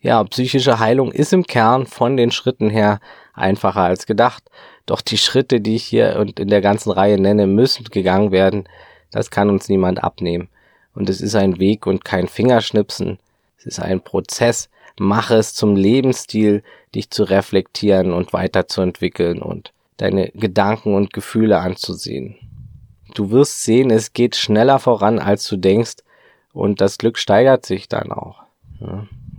Ja, 0.00 0.22
psychische 0.24 0.80
Heilung 0.80 1.12
ist 1.12 1.32
im 1.32 1.46
Kern 1.46 1.86
von 1.86 2.16
den 2.16 2.32
Schritten 2.32 2.70
her 2.70 3.00
einfacher 3.34 3.82
als 3.82 4.06
gedacht. 4.06 4.42
Doch 4.84 5.00
die 5.00 5.18
Schritte, 5.18 5.60
die 5.60 5.76
ich 5.76 5.84
hier 5.84 6.16
und 6.18 6.40
in 6.40 6.48
der 6.48 6.60
ganzen 6.60 6.90
Reihe 6.90 7.20
nenne, 7.20 7.46
müssen 7.46 7.84
gegangen 7.84 8.32
werden. 8.32 8.68
Das 9.12 9.30
kann 9.30 9.48
uns 9.48 9.68
niemand 9.68 10.02
abnehmen. 10.02 10.48
Und 10.94 11.08
es 11.08 11.20
ist 11.20 11.36
ein 11.36 11.58
Weg 11.60 11.86
und 11.86 12.04
kein 12.04 12.26
Fingerschnipsen. 12.26 13.18
Es 13.58 13.66
ist 13.66 13.80
ein 13.80 14.00
Prozess. 14.00 14.68
Mache 14.98 15.36
es 15.36 15.54
zum 15.54 15.76
Lebensstil, 15.76 16.62
dich 16.94 17.10
zu 17.10 17.24
reflektieren 17.24 18.12
und 18.12 18.32
weiterzuentwickeln 18.32 19.40
und 19.40 19.72
deine 19.96 20.30
Gedanken 20.30 20.94
und 20.94 21.12
Gefühle 21.12 21.58
anzusehen. 21.58 22.36
Du 23.14 23.30
wirst 23.30 23.62
sehen, 23.62 23.90
es 23.90 24.12
geht 24.12 24.36
schneller 24.36 24.78
voran, 24.78 25.18
als 25.18 25.46
du 25.48 25.56
denkst, 25.56 25.96
und 26.52 26.80
das 26.80 26.98
Glück 26.98 27.18
steigert 27.18 27.64
sich 27.64 27.88
dann 27.88 28.12
auch. 28.12 28.42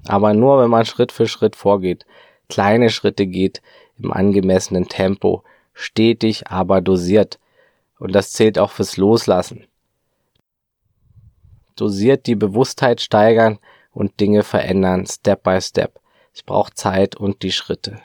Aber 0.08 0.34
nur, 0.34 0.60
wenn 0.60 0.70
man 0.70 0.86
Schritt 0.86 1.12
für 1.12 1.28
Schritt 1.28 1.56
vorgeht, 1.56 2.06
kleine 2.50 2.90
Schritte 2.90 3.28
geht, 3.28 3.62
im 4.00 4.12
angemessenen 4.12 4.88
Tempo, 4.88 5.44
stetig, 5.74 6.48
aber 6.48 6.82
dosiert. 6.82 7.40
Und 8.00 8.14
das 8.14 8.32
zählt 8.32 8.60
auch 8.60 8.72
fürs 8.72 8.98
Loslassen. 8.98 9.66
Dosiert 11.76 12.28
die 12.28 12.36
Bewusstheit 12.36 13.02
steigern 13.02 13.60
und 13.94 14.20
Dinge 14.20 14.44
verändern, 14.44 15.06
Step 15.06 15.44
by 15.44 15.62
Step. 15.62 16.00
Es 16.34 16.44
braucht 16.44 16.78
Zeit 16.78 17.16
und 17.16 17.44
die 17.44 17.52
Schritte. 17.52 18.00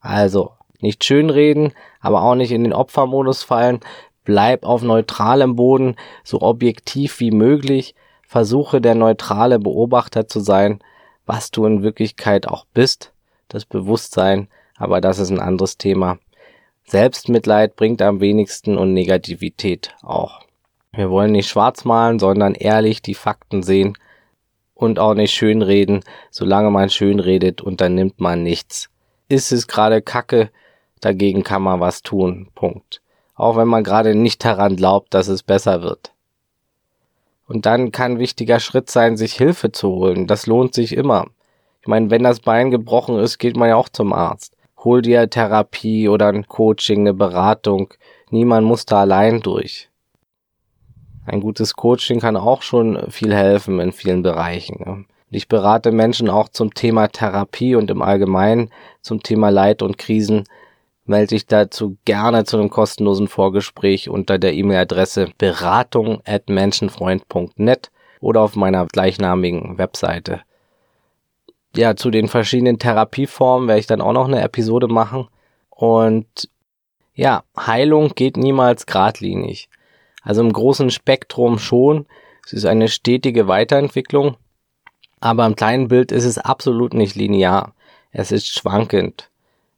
Also, 0.00 0.52
nicht 0.80 1.04
schönreden, 1.04 1.72
aber 2.00 2.22
auch 2.22 2.34
nicht 2.34 2.50
in 2.50 2.64
den 2.64 2.72
Opfermodus 2.72 3.42
fallen. 3.42 3.80
Bleib 4.24 4.64
auf 4.64 4.82
neutralem 4.82 5.56
Boden, 5.56 5.96
so 6.24 6.42
objektiv 6.42 7.20
wie 7.20 7.30
möglich. 7.30 7.94
Versuche 8.26 8.80
der 8.80 8.94
neutrale 8.94 9.58
Beobachter 9.58 10.26
zu 10.26 10.40
sein, 10.40 10.80
was 11.26 11.50
du 11.50 11.64
in 11.66 11.82
Wirklichkeit 11.82 12.48
auch 12.48 12.66
bist 12.74 13.14
das 13.48 13.64
Bewusstsein, 13.64 14.48
aber 14.76 15.00
das 15.00 15.18
ist 15.18 15.30
ein 15.30 15.40
anderes 15.40 15.78
Thema. 15.78 16.18
Selbstmitleid 16.86 17.76
bringt 17.76 18.02
am 18.02 18.20
wenigsten 18.20 18.76
und 18.76 18.92
Negativität 18.92 19.94
auch. 20.02 20.40
Wir 20.92 21.10
wollen 21.10 21.32
nicht 21.32 21.48
schwarz 21.48 21.84
malen, 21.84 22.18
sondern 22.18 22.54
ehrlich 22.54 23.00
die 23.00 23.14
Fakten 23.14 23.62
sehen 23.62 23.96
und 24.74 24.98
auch 24.98 25.14
nicht 25.14 25.32
schönreden, 25.32 26.00
solange 26.30 26.70
man 26.70 26.90
schön 26.90 27.20
redet 27.20 27.60
und 27.60 27.80
dann 27.80 27.94
nimmt 27.94 28.20
man 28.20 28.42
nichts. 28.42 28.90
Ist 29.28 29.52
es 29.52 29.66
gerade 29.66 30.02
Kacke, 30.02 30.50
dagegen 31.00 31.44
kann 31.44 31.62
man 31.62 31.80
was 31.80 32.02
tun. 32.02 32.48
Punkt. 32.54 33.00
Auch 33.34 33.56
wenn 33.56 33.68
man 33.68 33.84
gerade 33.84 34.14
nicht 34.14 34.44
daran 34.44 34.76
glaubt, 34.76 35.14
dass 35.14 35.28
es 35.28 35.42
besser 35.42 35.82
wird. 35.82 36.12
Und 37.46 37.66
dann 37.66 37.92
kann 37.92 38.18
wichtiger 38.18 38.60
Schritt 38.60 38.90
sein, 38.90 39.16
sich 39.16 39.34
Hilfe 39.34 39.70
zu 39.72 39.88
holen. 39.88 40.26
Das 40.26 40.46
lohnt 40.46 40.74
sich 40.74 40.96
immer. 40.96 41.26
Ich 41.82 41.88
meine, 41.88 42.10
wenn 42.10 42.22
das 42.22 42.40
Bein 42.40 42.70
gebrochen 42.70 43.18
ist, 43.18 43.38
geht 43.38 43.56
man 43.56 43.68
ja 43.68 43.76
auch 43.76 43.88
zum 43.88 44.12
Arzt. 44.12 44.56
Hol 44.78 45.02
dir 45.02 45.28
Therapie 45.28 46.08
oder 46.08 46.28
ein 46.28 46.46
Coaching, 46.46 47.00
eine 47.00 47.14
Beratung. 47.14 47.92
Niemand 48.30 48.66
muss 48.66 48.86
da 48.86 49.00
allein 49.00 49.40
durch. 49.40 49.90
Ein 51.26 51.40
gutes 51.40 51.74
Coaching 51.74 52.20
kann 52.20 52.36
auch 52.36 52.62
schon 52.62 53.10
viel 53.10 53.34
helfen 53.34 53.80
in 53.80 53.92
vielen 53.92 54.22
Bereichen. 54.22 55.06
Ich 55.30 55.48
berate 55.48 55.90
Menschen 55.90 56.28
auch 56.28 56.48
zum 56.48 56.74
Thema 56.74 57.08
Therapie 57.08 57.74
und 57.74 57.90
im 57.90 58.02
Allgemeinen 58.02 58.70
zum 59.00 59.22
Thema 59.22 59.48
Leid 59.48 59.82
und 59.82 59.98
Krisen. 59.98 60.44
Melde 61.06 61.28
dich 61.28 61.46
dazu 61.46 61.96
gerne 62.04 62.44
zu 62.44 62.56
einem 62.56 62.70
kostenlosen 62.70 63.28
Vorgespräch 63.28 64.08
unter 64.08 64.38
der 64.38 64.54
E-Mail-Adresse 64.54 65.30
beratung 65.36 66.20
at 66.24 66.48
menschenfreund.net 66.48 67.90
oder 68.20 68.42
auf 68.42 68.56
meiner 68.56 68.86
gleichnamigen 68.86 69.76
Webseite. 69.76 70.42
Ja, 71.76 71.96
zu 71.96 72.10
den 72.10 72.28
verschiedenen 72.28 72.78
Therapieformen 72.78 73.68
werde 73.68 73.80
ich 73.80 73.86
dann 73.86 74.00
auch 74.00 74.12
noch 74.12 74.28
eine 74.28 74.40
Episode 74.40 74.86
machen. 74.86 75.26
Und 75.68 76.48
ja, 77.14 77.42
Heilung 77.56 78.12
geht 78.14 78.36
niemals 78.36 78.86
geradlinig. 78.86 79.68
Also 80.24 80.40
im 80.40 80.52
großen 80.52 80.90
Spektrum 80.90 81.58
schon. 81.58 82.06
Es 82.44 82.52
ist 82.52 82.64
eine 82.64 82.88
stetige 82.88 83.46
Weiterentwicklung. 83.46 84.36
Aber 85.20 85.46
im 85.46 85.54
kleinen 85.54 85.88
Bild 85.88 86.12
ist 86.12 86.24
es 86.24 86.38
absolut 86.38 86.94
nicht 86.94 87.14
linear. 87.14 87.74
Es 88.10 88.32
ist 88.32 88.48
schwankend. 88.48 89.30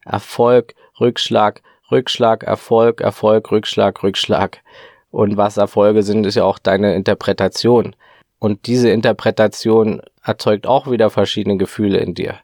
Erfolg, 0.04 0.74
Rückschlag, 1.00 1.62
Rückschlag, 1.90 2.44
Erfolg, 2.44 3.00
Erfolg, 3.00 3.50
Rückschlag, 3.50 4.02
Rückschlag. 4.02 4.62
Und 5.10 5.36
was 5.36 5.56
Erfolge 5.56 6.02
sind, 6.02 6.26
ist 6.26 6.34
ja 6.36 6.44
auch 6.44 6.58
deine 6.58 6.94
Interpretation. 6.94 7.94
Und 8.38 8.66
diese 8.66 8.90
Interpretation 8.90 10.02
erzeugt 10.22 10.66
auch 10.66 10.90
wieder 10.90 11.10
verschiedene 11.10 11.56
Gefühle 11.56 11.98
in 11.98 12.14
dir. 12.14 12.38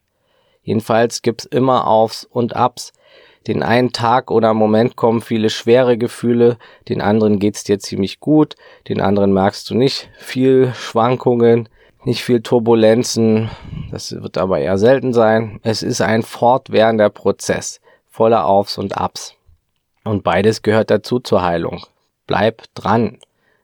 Jedenfalls 0.63 1.23
gibt's 1.23 1.45
immer 1.45 1.87
Aufs 1.87 2.25
und 2.25 2.55
Abs 2.55 2.93
den 3.47 3.63
einen 3.63 3.93
Tag 3.93 4.31
oder 4.31 4.55
Moment 4.55 4.97
kommen 4.97 5.21
viele 5.21 5.51
schwere 5.51 5.99
Gefühle, 5.99 6.59
den 6.89 7.01
anderen 7.01 7.39
geht's 7.39 7.65
dir 7.65 7.79
ziemlich 7.79 8.21
gut, 8.21 8.57
den 8.89 9.01
anderen 9.01 9.33
merkst 9.33 9.69
du 9.71 9.75
nicht 9.75 10.09
viel 10.17 10.73
Schwankungen, 10.75 11.69
nicht 12.05 12.23
viel 12.23 12.43
Turbulenzen, 12.43 13.51
das 13.91 14.13
wird 14.13 14.39
aber 14.39 14.59
eher 14.59 14.79
selten 14.79 15.13
sein. 15.13 15.61
Es 15.63 15.83
ist 15.83 16.01
ein 16.01 16.23
fortwährender 16.23 17.11
Prozess, 17.11 17.81
voller 18.09 18.47
Aufs 18.47 18.79
und 18.79 18.97
Abs. 18.97 19.35
Und 20.05 20.25
beides 20.25 20.63
gehört 20.63 20.91
dazu 20.91 21.21
zur 21.21 21.43
Heilung. 21.43 21.85
Bleib 22.27 22.63
dran. 22.75 23.19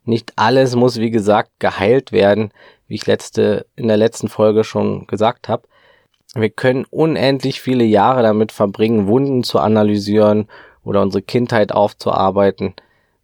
Nicht 0.04 0.32
alles 0.36 0.76
muss, 0.76 0.98
wie 0.98 1.10
gesagt, 1.10 1.50
geheilt 1.58 2.12
werden, 2.12 2.52
wie 2.86 2.94
ich 2.94 3.06
letzte, 3.06 3.66
in 3.76 3.88
der 3.88 3.96
letzten 3.96 4.28
Folge 4.28 4.64
schon 4.64 5.06
gesagt 5.06 5.48
habe. 5.48 5.64
Wir 6.34 6.50
können 6.50 6.84
unendlich 6.90 7.60
viele 7.60 7.84
Jahre 7.84 8.22
damit 8.22 8.52
verbringen, 8.52 9.06
Wunden 9.06 9.42
zu 9.44 9.58
analysieren 9.58 10.46
oder 10.84 11.00
unsere 11.00 11.22
Kindheit 11.22 11.72
aufzuarbeiten. 11.72 12.74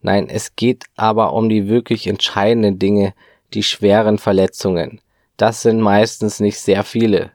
Nein, 0.00 0.28
es 0.28 0.56
geht 0.56 0.84
aber 0.96 1.34
um 1.34 1.48
die 1.48 1.68
wirklich 1.68 2.06
entscheidenden 2.06 2.78
Dinge, 2.78 3.14
die 3.52 3.62
schweren 3.62 4.18
Verletzungen. 4.18 5.00
Das 5.36 5.62
sind 5.62 5.80
meistens 5.80 6.40
nicht 6.40 6.58
sehr 6.58 6.82
viele. 6.82 7.32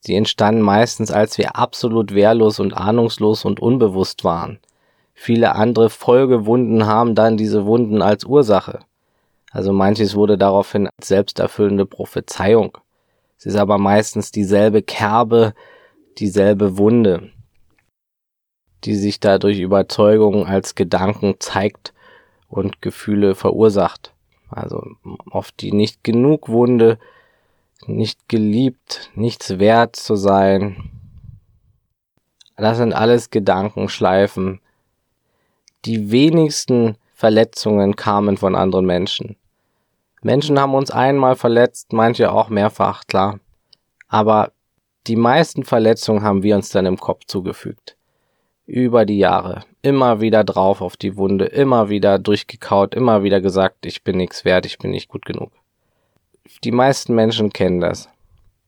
Sie 0.00 0.16
entstanden 0.16 0.62
meistens, 0.62 1.10
als 1.10 1.38
wir 1.38 1.56
absolut 1.56 2.14
wehrlos 2.14 2.58
und 2.58 2.74
ahnungslos 2.74 3.44
und 3.44 3.60
unbewusst 3.60 4.24
waren. 4.24 4.58
Viele 5.14 5.54
andere 5.54 5.90
Folgewunden 5.90 6.86
haben 6.86 7.14
dann 7.14 7.36
diese 7.36 7.66
Wunden 7.66 8.00
als 8.00 8.24
Ursache. 8.24 8.80
Also 9.52 9.72
manches 9.72 10.14
wurde 10.14 10.38
daraufhin 10.38 10.88
als 10.96 11.08
selbsterfüllende 11.08 11.84
Prophezeiung 11.84 12.78
es 13.40 13.46
ist 13.46 13.56
aber 13.56 13.78
meistens 13.78 14.32
dieselbe 14.32 14.82
Kerbe, 14.82 15.54
dieselbe 16.18 16.76
Wunde, 16.76 17.30
die 18.84 18.94
sich 18.94 19.18
dadurch 19.18 19.60
Überzeugung 19.60 20.46
als 20.46 20.74
Gedanken 20.74 21.36
zeigt 21.38 21.94
und 22.48 22.82
Gefühle 22.82 23.34
verursacht. 23.34 24.12
Also 24.50 24.86
oft 25.30 25.58
die 25.62 25.72
nicht 25.72 26.04
genug 26.04 26.50
Wunde, 26.50 26.98
nicht 27.86 28.28
geliebt, 28.28 29.10
nichts 29.14 29.58
wert 29.58 29.96
zu 29.96 30.16
sein. 30.16 30.90
Das 32.58 32.76
sind 32.76 32.92
alles 32.92 33.30
Gedankenschleifen. 33.30 34.60
Die 35.86 36.10
wenigsten 36.10 36.98
Verletzungen 37.14 37.96
kamen 37.96 38.36
von 38.36 38.54
anderen 38.54 38.84
Menschen. 38.84 39.36
Menschen 40.22 40.60
haben 40.60 40.74
uns 40.74 40.90
einmal 40.90 41.34
verletzt, 41.34 41.92
manche 41.92 42.30
auch 42.30 42.50
mehrfach, 42.50 43.04
klar. 43.06 43.40
Aber 44.08 44.52
die 45.06 45.16
meisten 45.16 45.64
Verletzungen 45.64 46.22
haben 46.22 46.42
wir 46.42 46.56
uns 46.56 46.68
dann 46.68 46.84
im 46.84 46.98
Kopf 46.98 47.24
zugefügt. 47.26 47.96
Über 48.66 49.06
die 49.06 49.18
Jahre. 49.18 49.62
Immer 49.80 50.20
wieder 50.20 50.44
drauf 50.44 50.82
auf 50.82 50.98
die 50.98 51.16
Wunde, 51.16 51.46
immer 51.46 51.88
wieder 51.88 52.18
durchgekaut, 52.18 52.94
immer 52.94 53.22
wieder 53.22 53.40
gesagt, 53.40 53.86
ich 53.86 54.04
bin 54.04 54.18
nichts 54.18 54.44
wert, 54.44 54.66
ich 54.66 54.78
bin 54.78 54.90
nicht 54.90 55.08
gut 55.08 55.24
genug. 55.24 55.52
Die 56.64 56.70
meisten 56.70 57.14
Menschen 57.14 57.50
kennen 57.52 57.80
das. 57.80 58.10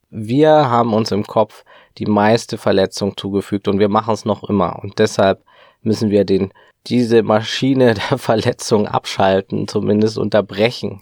Wir 0.09 0.51
haben 0.51 0.95
uns 0.95 1.11
im 1.11 1.27
Kopf 1.27 1.65
die 1.99 2.07
meiste 2.07 2.57
Verletzung 2.57 3.17
zugefügt 3.17 3.69
und 3.69 3.79
wir 3.79 3.89
machen 3.91 4.15
es 4.15 4.25
noch 4.25 4.43
immer. 4.49 4.83
Und 4.83 4.99
deshalb 4.99 5.45
müssen 5.83 6.09
wir 6.09 6.25
den, 6.25 6.53
diese 6.87 7.23
Maschine 7.23 7.95
der 8.11 8.17
Verletzung 8.17 8.89
abschalten, 8.89 9.69
zumindest 9.69 10.17
unterbrechen 10.17 10.99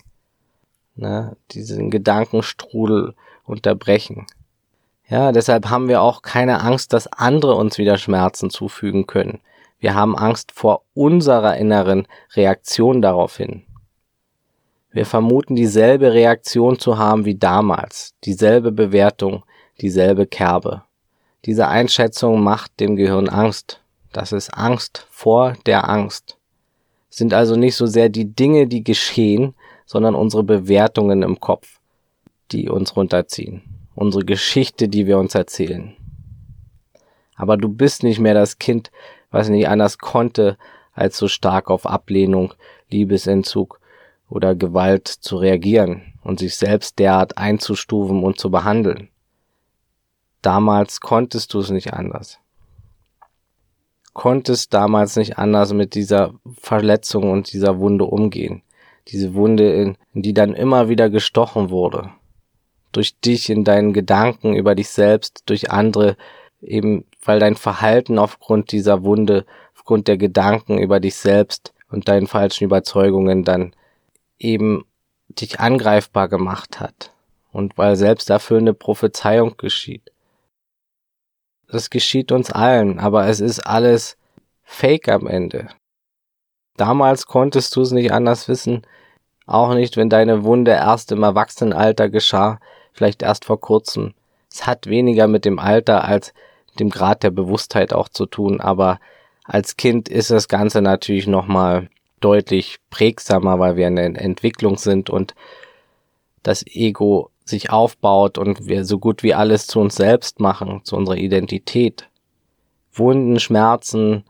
ne, 0.94 1.36
diesen 1.50 1.90
Gedankenstrudel 1.90 3.14
unterbrechen. 3.44 4.26
Ja, 5.08 5.32
deshalb 5.32 5.68
haben 5.68 5.88
wir 5.88 6.02
auch 6.02 6.22
keine 6.22 6.60
Angst, 6.60 6.92
dass 6.92 7.08
andere 7.08 7.56
uns 7.56 7.78
wieder 7.78 7.98
Schmerzen 7.98 8.50
zufügen 8.50 9.06
können. 9.06 9.40
Wir 9.80 9.94
haben 9.94 10.16
Angst 10.16 10.52
vor 10.52 10.82
unserer 10.94 11.56
inneren 11.56 12.06
Reaktion 12.34 13.02
daraufhin. 13.02 13.64
Wir 14.92 15.06
vermuten 15.06 15.56
dieselbe 15.56 16.12
Reaktion 16.12 16.78
zu 16.78 16.98
haben 16.98 17.24
wie 17.24 17.36
damals, 17.36 18.14
dieselbe 18.24 18.72
Bewertung, 18.72 19.44
dieselbe 19.80 20.26
Kerbe. 20.26 20.82
Diese 21.44 21.68
Einschätzung 21.68 22.42
macht 22.42 22.78
dem 22.80 22.96
Gehirn 22.96 23.28
Angst. 23.28 23.80
Das 24.12 24.32
ist 24.32 24.50
Angst 24.50 25.06
vor 25.10 25.54
der 25.66 25.88
Angst. 25.88 26.36
sind 27.08 27.32
also 27.32 27.56
nicht 27.56 27.76
so 27.76 27.86
sehr 27.86 28.08
die 28.08 28.34
Dinge, 28.34 28.66
die 28.66 28.84
geschehen, 28.84 29.54
sondern 29.90 30.14
unsere 30.14 30.44
Bewertungen 30.44 31.24
im 31.24 31.40
Kopf, 31.40 31.80
die 32.52 32.68
uns 32.68 32.94
runterziehen. 32.94 33.62
Unsere 33.96 34.24
Geschichte, 34.24 34.88
die 34.88 35.08
wir 35.08 35.18
uns 35.18 35.34
erzählen. 35.34 35.96
Aber 37.34 37.56
du 37.56 37.68
bist 37.68 38.04
nicht 38.04 38.20
mehr 38.20 38.34
das 38.34 38.60
Kind, 38.60 38.92
was 39.32 39.48
nicht 39.48 39.66
anders 39.66 39.98
konnte, 39.98 40.56
als 40.92 41.16
so 41.16 41.26
stark 41.26 41.70
auf 41.70 41.86
Ablehnung, 41.86 42.54
Liebesentzug 42.88 43.80
oder 44.28 44.54
Gewalt 44.54 45.08
zu 45.08 45.38
reagieren 45.38 46.14
und 46.22 46.38
sich 46.38 46.54
selbst 46.54 47.00
derart 47.00 47.36
einzustufen 47.36 48.22
und 48.22 48.38
zu 48.38 48.48
behandeln. 48.48 49.08
Damals 50.40 51.00
konntest 51.00 51.52
du 51.52 51.58
es 51.58 51.70
nicht 51.70 51.94
anders. 51.94 52.38
Konntest 54.12 54.72
damals 54.72 55.16
nicht 55.16 55.36
anders 55.36 55.72
mit 55.72 55.96
dieser 55.96 56.32
Verletzung 56.60 57.28
und 57.32 57.52
dieser 57.52 57.80
Wunde 57.80 58.04
umgehen 58.04 58.62
diese 59.10 59.34
Wunde, 59.34 59.72
in, 59.72 59.96
die 60.12 60.34
dann 60.34 60.54
immer 60.54 60.88
wieder 60.88 61.10
gestochen 61.10 61.70
wurde. 61.70 62.10
Durch 62.92 63.18
dich 63.20 63.50
in 63.50 63.64
deinen 63.64 63.92
Gedanken 63.92 64.54
über 64.54 64.74
dich 64.74 64.88
selbst, 64.88 65.42
durch 65.46 65.70
andere, 65.70 66.16
eben 66.60 67.04
weil 67.24 67.38
dein 67.38 67.56
Verhalten 67.56 68.18
aufgrund 68.18 68.72
dieser 68.72 69.04
Wunde, 69.04 69.46
aufgrund 69.74 70.08
der 70.08 70.16
Gedanken 70.16 70.78
über 70.78 71.00
dich 71.00 71.16
selbst 71.16 71.72
und 71.90 72.08
deinen 72.08 72.26
falschen 72.26 72.64
Überzeugungen 72.64 73.44
dann 73.44 73.74
eben 74.38 74.84
dich 75.28 75.60
angreifbar 75.60 76.28
gemacht 76.28 76.80
hat 76.80 77.12
und 77.52 77.76
weil 77.78 77.96
selbsterfüllende 77.96 78.74
Prophezeiung 78.74 79.56
geschieht. 79.56 80.12
Das 81.68 81.90
geschieht 81.90 82.32
uns 82.32 82.50
allen, 82.50 82.98
aber 82.98 83.28
es 83.28 83.40
ist 83.40 83.60
alles 83.60 84.16
Fake 84.62 85.08
am 85.08 85.26
Ende. 85.26 85.68
Damals 86.76 87.26
konntest 87.26 87.76
du 87.76 87.82
es 87.82 87.90
nicht 87.90 88.12
anders 88.12 88.48
wissen, 88.48 88.86
auch 89.50 89.74
nicht, 89.74 89.96
wenn 89.96 90.08
deine 90.08 90.44
Wunde 90.44 90.72
erst 90.72 91.12
im 91.12 91.22
Erwachsenenalter 91.22 92.08
geschah, 92.08 92.60
vielleicht 92.92 93.22
erst 93.22 93.44
vor 93.44 93.60
kurzem. 93.60 94.14
Es 94.50 94.66
hat 94.66 94.86
weniger 94.86 95.26
mit 95.26 95.44
dem 95.44 95.58
Alter 95.58 96.04
als 96.04 96.32
dem 96.78 96.90
Grad 96.90 97.22
der 97.22 97.30
Bewusstheit 97.30 97.92
auch 97.92 98.08
zu 98.08 98.26
tun, 98.26 98.60
aber 98.60 99.00
als 99.44 99.76
Kind 99.76 100.08
ist 100.08 100.30
das 100.30 100.48
Ganze 100.48 100.82
natürlich 100.82 101.26
nochmal 101.26 101.88
deutlich 102.20 102.78
prägsamer, 102.90 103.58
weil 103.58 103.76
wir 103.76 103.88
in 103.88 103.96
der 103.96 104.04
Entwicklung 104.20 104.76
sind 104.76 105.10
und 105.10 105.34
das 106.42 106.64
Ego 106.66 107.30
sich 107.44 107.70
aufbaut 107.70 108.38
und 108.38 108.66
wir 108.66 108.84
so 108.84 108.98
gut 108.98 109.22
wie 109.22 109.34
alles 109.34 109.66
zu 109.66 109.80
uns 109.80 109.96
selbst 109.96 110.40
machen, 110.40 110.82
zu 110.84 110.96
unserer 110.96 111.16
Identität. 111.16 112.08
Wunden, 112.92 113.40
Schmerzen, 113.40 114.24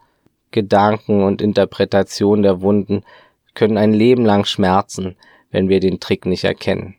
Gedanken 0.50 1.22
und 1.22 1.42
Interpretation 1.42 2.42
der 2.42 2.62
Wunden 2.62 3.04
können 3.54 3.76
ein 3.76 3.92
Leben 3.92 4.24
lang 4.24 4.44
schmerzen, 4.44 5.16
wenn 5.50 5.68
wir 5.68 5.80
den 5.80 6.00
Trick 6.00 6.26
nicht 6.26 6.44
erkennen. 6.44 6.96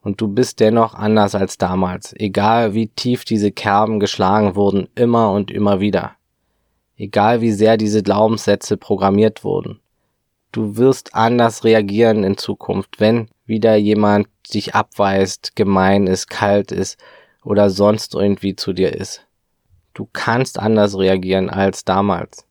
Und 0.00 0.20
du 0.20 0.28
bist 0.28 0.60
dennoch 0.60 0.94
anders 0.94 1.34
als 1.34 1.56
damals, 1.56 2.14
egal 2.18 2.74
wie 2.74 2.88
tief 2.88 3.24
diese 3.24 3.52
Kerben 3.52 4.00
geschlagen 4.00 4.54
wurden, 4.54 4.88
immer 4.94 5.32
und 5.32 5.50
immer 5.50 5.80
wieder. 5.80 6.12
Egal 6.96 7.40
wie 7.40 7.52
sehr 7.52 7.76
diese 7.76 8.02
Glaubenssätze 8.02 8.76
programmiert 8.76 9.44
wurden. 9.44 9.80
Du 10.52 10.76
wirst 10.76 11.14
anders 11.14 11.64
reagieren 11.64 12.22
in 12.22 12.36
Zukunft, 12.36 13.00
wenn 13.00 13.28
wieder 13.46 13.76
jemand 13.76 14.28
dich 14.52 14.74
abweist, 14.74 15.56
gemein 15.56 16.06
ist, 16.06 16.28
kalt 16.28 16.70
ist 16.70 16.98
oder 17.42 17.70
sonst 17.70 18.14
irgendwie 18.14 18.54
zu 18.54 18.72
dir 18.72 18.94
ist. 18.94 19.26
Du 19.94 20.08
kannst 20.12 20.58
anders 20.58 20.98
reagieren 20.98 21.50
als 21.50 21.84
damals. 21.84 22.46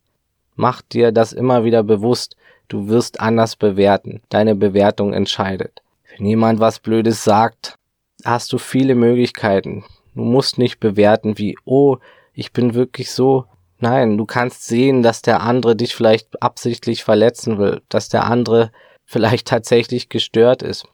Mach 0.56 0.82
dir 0.82 1.12
das 1.12 1.32
immer 1.32 1.64
wieder 1.64 1.82
bewusst, 1.82 2.36
du 2.68 2.88
wirst 2.88 3.20
anders 3.20 3.56
bewerten, 3.56 4.22
deine 4.28 4.54
Bewertung 4.54 5.12
entscheidet. 5.12 5.82
Wenn 6.16 6.26
jemand 6.26 6.60
was 6.60 6.78
Blödes 6.78 7.24
sagt, 7.24 7.76
hast 8.24 8.52
du 8.52 8.58
viele 8.58 8.94
Möglichkeiten. 8.94 9.84
Du 10.14 10.22
musst 10.22 10.58
nicht 10.58 10.80
bewerten 10.80 11.38
wie, 11.38 11.56
oh, 11.64 11.98
ich 12.32 12.52
bin 12.52 12.74
wirklich 12.74 13.10
so. 13.10 13.46
Nein, 13.78 14.16
du 14.16 14.24
kannst 14.24 14.66
sehen, 14.66 15.02
dass 15.02 15.22
der 15.22 15.42
andere 15.42 15.76
dich 15.76 15.94
vielleicht 15.94 16.42
absichtlich 16.42 17.04
verletzen 17.04 17.58
will, 17.58 17.82
dass 17.88 18.08
der 18.08 18.24
andere 18.24 18.70
vielleicht 19.04 19.48
tatsächlich 19.48 20.08
gestört 20.08 20.62
ist, 20.62 20.86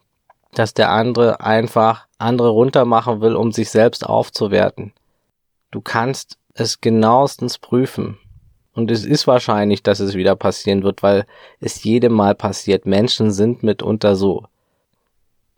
dass 0.53 0.73
der 0.73 0.89
andere 0.89 1.41
einfach 1.41 2.07
andere 2.17 2.49
runtermachen 2.49 3.21
will, 3.21 3.35
um 3.35 3.51
sich 3.51 3.69
selbst 3.69 4.05
aufzuwerten. 4.05 4.93
Du 5.71 5.81
kannst 5.81 6.37
es 6.53 6.81
genauestens 6.81 7.57
prüfen. 7.57 8.17
Und 8.73 8.89
es 8.89 9.05
ist 9.05 9.27
wahrscheinlich, 9.27 9.83
dass 9.83 9.99
es 9.99 10.15
wieder 10.15 10.35
passieren 10.35 10.83
wird, 10.83 11.03
weil 11.03 11.25
es 11.59 11.83
jedem 11.83 12.13
Mal 12.13 12.35
passiert. 12.35 12.85
Menschen 12.85 13.31
sind 13.31 13.63
mitunter 13.63 14.15
so. 14.15 14.45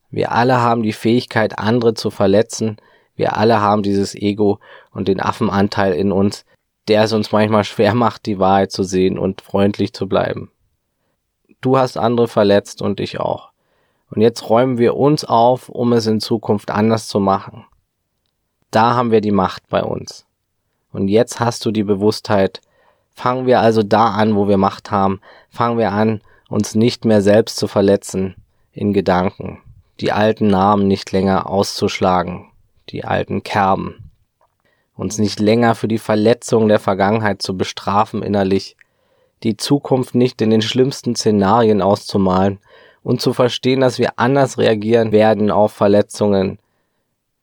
Wir 0.09 0.31
alle 0.31 0.61
haben 0.61 0.83
die 0.83 0.93
Fähigkeit, 0.93 1.59
andere 1.59 1.93
zu 1.93 2.09
verletzen. 2.09 2.77
Wir 3.15 3.37
alle 3.37 3.61
haben 3.61 3.83
dieses 3.83 4.15
Ego 4.15 4.59
und 4.91 5.07
den 5.07 5.19
Affenanteil 5.19 5.93
in 5.93 6.11
uns, 6.11 6.45
der 6.87 7.03
es 7.03 7.13
uns 7.13 7.31
manchmal 7.31 7.63
schwer 7.63 7.93
macht, 7.93 8.25
die 8.25 8.39
Wahrheit 8.39 8.71
zu 8.71 8.83
sehen 8.83 9.17
und 9.17 9.41
freundlich 9.41 9.93
zu 9.93 10.07
bleiben. 10.07 10.51
Du 11.61 11.77
hast 11.77 11.97
andere 11.97 12.27
verletzt 12.27 12.81
und 12.81 12.99
ich 12.99 13.19
auch. 13.19 13.51
Und 14.09 14.21
jetzt 14.21 14.49
räumen 14.49 14.77
wir 14.77 14.95
uns 14.95 15.23
auf, 15.23 15.69
um 15.69 15.93
es 15.93 16.05
in 16.07 16.19
Zukunft 16.19 16.69
anders 16.69 17.07
zu 17.07 17.19
machen. 17.19 17.65
Da 18.69 18.95
haben 18.95 19.11
wir 19.11 19.21
die 19.21 19.31
Macht 19.31 19.67
bei 19.69 19.83
uns. 19.83 20.25
Und 20.91 21.07
jetzt 21.07 21.39
hast 21.39 21.65
du 21.65 21.71
die 21.71 21.83
Bewusstheit, 21.83 22.61
fangen 23.13 23.45
wir 23.45 23.59
also 23.59 23.83
da 23.83 24.07
an, 24.11 24.35
wo 24.35 24.47
wir 24.47 24.57
Macht 24.57 24.91
haben, 24.91 25.21
fangen 25.49 25.77
wir 25.77 25.91
an, 25.91 26.21
uns 26.49 26.75
nicht 26.75 27.05
mehr 27.05 27.21
selbst 27.21 27.57
zu 27.57 27.67
verletzen 27.67 28.35
in 28.71 28.93
Gedanken, 28.93 29.59
die 29.99 30.11
alten 30.11 30.47
Namen 30.47 30.87
nicht 30.87 31.11
länger 31.11 31.49
auszuschlagen, 31.49 32.45
die 32.89 33.05
alten 33.05 33.43
Kerben, 33.43 34.11
uns 34.95 35.17
nicht 35.17 35.39
länger 35.39 35.75
für 35.75 35.87
die 35.87 35.97
Verletzung 35.97 36.67
der 36.67 36.79
Vergangenheit 36.79 37.41
zu 37.41 37.57
bestrafen 37.57 38.23
innerlich, 38.23 38.75
die 39.43 39.57
Zukunft 39.57 40.15
nicht 40.15 40.41
in 40.41 40.49
den 40.49 40.61
schlimmsten 40.61 41.15
Szenarien 41.15 41.81
auszumalen 41.81 42.59
und 43.03 43.21
zu 43.21 43.33
verstehen, 43.33 43.81
dass 43.81 43.99
wir 43.99 44.13
anders 44.17 44.57
reagieren 44.57 45.11
werden 45.11 45.51
auf 45.51 45.73
Verletzungen. 45.73 46.59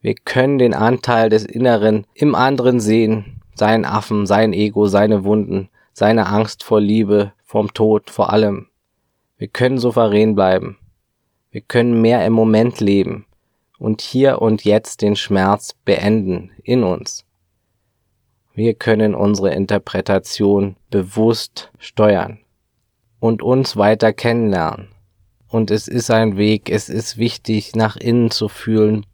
Wir 0.01 0.15
können 0.15 0.59
den 0.59 0.73
Anteil 0.73 1.29
des 1.29 1.45
Inneren 1.45 2.07
im 2.15 2.35
anderen 2.35 2.81
sehen, 2.81 3.40
seinen 3.61 3.85
Affen, 3.85 4.27
sein 4.27 4.53
Ego, 4.55 4.87
seine 4.87 5.23
Wunden, 5.23 5.69
seine 5.93 6.27
Angst 6.27 6.65
vor 6.65 6.81
Liebe, 6.81 7.33
vorm 7.45 7.73
Tod, 7.75 8.09
vor 8.11 8.33
allem. 8.33 8.69
Wir 9.37 9.49
können 9.49 9.79
souverän 9.79 10.35
bleiben. 10.35 10.79
Wir 11.51 11.61
können 11.61 12.01
mehr 12.01 12.25
im 12.27 12.33
Moment 12.33 12.81
leben 12.81 13.27
und 13.79 14.01
hier 14.01 14.41
und 14.41 14.65
jetzt 14.65 15.03
den 15.03 15.15
Schmerz 15.15 15.75
beenden 15.85 16.53
in 16.63 16.85
uns. 16.85 17.27
Wir 18.55 18.73
können 18.75 19.15
unsere 19.15 19.53
Interpretation 19.53 20.77
bewusst 20.91 21.71
steuern 21.79 22.39
und 23.19 23.43
uns 23.43 23.77
weiter 23.77 24.15
kennenlernen. 24.15 24.89
Und 25.49 25.71
es 25.71 25.87
ist 25.87 26.11
ein 26.11 26.39
Weg, 26.39 26.71
es 26.71 26.89
ist 26.89 27.19
wichtig, 27.19 27.77
nach 27.77 27.97
innen 27.97 28.31
zu 28.31 28.49
fühlen, 28.49 29.05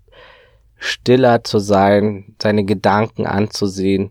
stiller 0.76 1.42
zu 1.42 1.58
sein, 1.58 2.36
seine 2.40 2.64
Gedanken 2.64 3.26
anzusehen, 3.26 4.10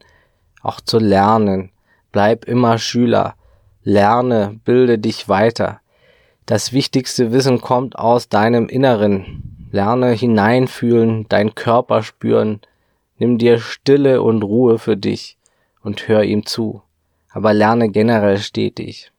auch 0.65 0.81
zu 0.81 0.99
lernen. 0.99 1.71
Bleib 2.11 2.45
immer 2.45 2.77
Schüler. 2.77 3.35
Lerne, 3.83 4.59
bilde 4.65 4.97
dich 4.97 5.29
weiter. 5.29 5.79
Das 6.45 6.73
wichtigste 6.73 7.31
Wissen 7.31 7.61
kommt 7.61 7.97
aus 7.97 8.29
deinem 8.29 8.67
Inneren. 8.67 9.67
Lerne 9.71 10.11
hineinfühlen, 10.11 11.25
dein 11.29 11.55
Körper 11.55 12.03
spüren. 12.03 12.61
Nimm 13.17 13.37
dir 13.37 13.59
Stille 13.59 14.21
und 14.21 14.43
Ruhe 14.43 14.79
für 14.79 14.97
dich 14.97 15.37
und 15.81 16.07
hör 16.07 16.23
ihm 16.23 16.45
zu. 16.45 16.81
Aber 17.29 17.53
lerne 17.53 17.89
generell 17.89 18.37
stetig. 18.37 19.11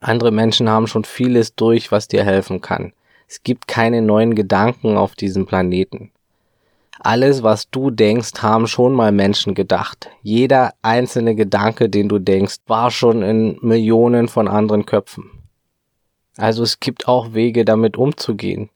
Andere 0.00 0.30
Menschen 0.30 0.68
haben 0.68 0.86
schon 0.86 1.04
vieles 1.04 1.54
durch, 1.54 1.90
was 1.90 2.08
dir 2.08 2.24
helfen 2.24 2.60
kann. 2.60 2.92
Es 3.26 3.42
gibt 3.42 3.68
keine 3.68 4.00
neuen 4.00 4.34
Gedanken 4.34 4.96
auf 4.96 5.14
diesem 5.14 5.46
Planeten. 5.46 6.10
Alles, 7.00 7.42
was 7.42 7.70
du 7.70 7.90
denkst, 7.90 8.42
haben 8.42 8.66
schon 8.66 8.92
mal 8.92 9.12
Menschen 9.12 9.54
gedacht. 9.54 10.10
Jeder 10.22 10.74
einzelne 10.82 11.34
Gedanke, 11.34 11.88
den 11.88 12.08
du 12.08 12.18
denkst, 12.18 12.56
war 12.66 12.90
schon 12.90 13.22
in 13.22 13.58
Millionen 13.60 14.28
von 14.28 14.48
anderen 14.48 14.84
Köpfen. 14.84 15.30
Also 16.36 16.62
es 16.62 16.80
gibt 16.80 17.08
auch 17.08 17.34
Wege, 17.34 17.64
damit 17.64 17.96
umzugehen. 17.96 18.70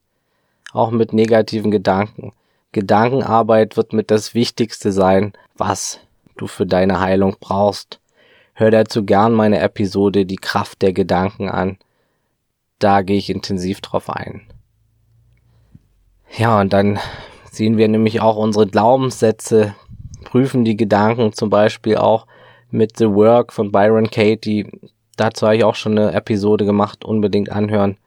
Auch 0.73 0.91
mit 0.91 1.13
negativen 1.13 1.71
Gedanken. 1.71 2.33
Gedankenarbeit 2.73 3.77
wird 3.77 3.93
mit 3.93 4.11
das 4.11 4.35
Wichtigste 4.35 4.93
sein, 4.93 5.33
was 5.57 6.01
du 6.37 6.47
für 6.47 6.67
deine 6.67 7.01
Heilung 7.01 7.37
brauchst. 7.39 8.01
Hör 8.55 8.71
dazu 8.71 9.05
gern 9.05 9.33
meine 9.33 9.61
Episode 9.61 10.27
Die 10.27 10.37
Kraft 10.37 10.83
der 10.83 10.93
Gedanken 10.93 11.49
an. 11.49 11.79
Da 12.79 13.03
gehe 13.03 13.19
ich 13.19 13.31
intensiv 13.31 13.81
drauf 13.81 14.11
ein. 14.11 14.43
Ja, 16.37 16.61
und 16.61 16.73
dann 16.73 16.99
sehen 17.53 17.77
wir 17.77 17.87
nämlich 17.87 18.23
auch 18.23 18.37
unsere 18.37 18.67
Glaubenssätze, 18.67 19.75
prüfen 20.25 20.65
die 20.65 20.77
Gedanken 20.77 21.35
zum 21.35 21.51
Beispiel 21.51 21.99
auch 21.99 22.27
mit 22.71 22.97
The 22.97 23.11
Work 23.11 23.53
von 23.53 23.71
Byron 23.71 24.11
Katie. 24.11 24.67
Dazu 25.17 25.47
habe 25.47 25.57
ich 25.57 25.65
auch 25.65 25.75
schon 25.75 25.99
eine 25.99 26.13
Episode 26.13 26.65
gemacht, 26.65 27.05
unbedingt 27.05 27.53
anhören. 27.53 27.99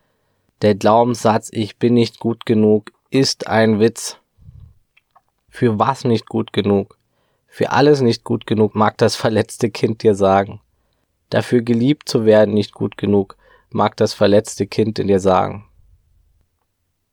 Der 0.64 0.74
Glaubenssatz, 0.74 1.50
ich 1.54 1.78
bin 1.78 1.94
nicht 1.94 2.20
gut 2.20 2.48
genug, 2.48 2.92
ist 3.12 3.48
ein 3.48 3.80
Witz. 3.80 4.18
Für 5.50 5.78
was 5.78 6.06
nicht 6.06 6.28
gut 6.28 6.52
genug? 6.52 6.98
Für 7.48 7.72
alles 7.72 8.02
nicht 8.02 8.24
gut 8.24 8.48
genug, 8.48 8.74
mag 8.74 8.98
das 8.98 9.16
verletzte 9.16 9.70
Kind 9.70 10.02
dir 10.02 10.16
sagen. 10.16 10.60
Dafür 11.30 11.62
geliebt 11.62 12.10
zu 12.10 12.26
werden 12.26 12.56
nicht 12.56 12.74
gut 12.74 12.98
genug, 12.98 13.38
mag 13.70 13.96
das 13.98 14.16
verletzte 14.16 14.66
Kind 14.66 14.98
in 14.98 15.08
dir 15.08 15.20
sagen. 15.20 15.66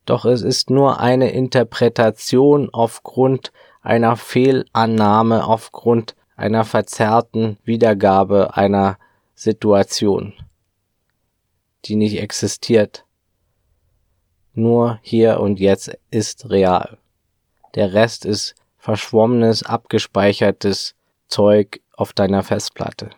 Doch 0.05 0.25
es 0.25 0.43
ist 0.43 0.71
nur 0.71 1.01
eine 1.01 1.31
Interpretation 1.31 2.71
aufgrund 2.73 3.53
einer 3.83 4.17
Fehlannahme, 4.17 5.47
aufgrund 5.47 6.17
einer 6.37 6.65
verzerrten 6.65 7.57
Wiedergabe 7.65 8.57
einer 8.57 8.99
Situation, 9.35 10.35
die 11.85 11.97
nicht 11.97 12.21
existiert. 12.21 13.05
Nur 14.55 14.99
hier 15.03 15.41
und 15.41 15.61
jetzt 15.61 15.97
ist 16.11 16.51
real. 16.51 16.99
Der 17.75 17.95
Rest 17.95 18.25
ist 18.25 18.55
verschwommenes, 18.77 19.63
abgespeichertes 19.63 20.95
Zeug 21.29 21.81
auf 21.97 22.13
deiner 22.13 22.43
Festplatte. 22.43 23.11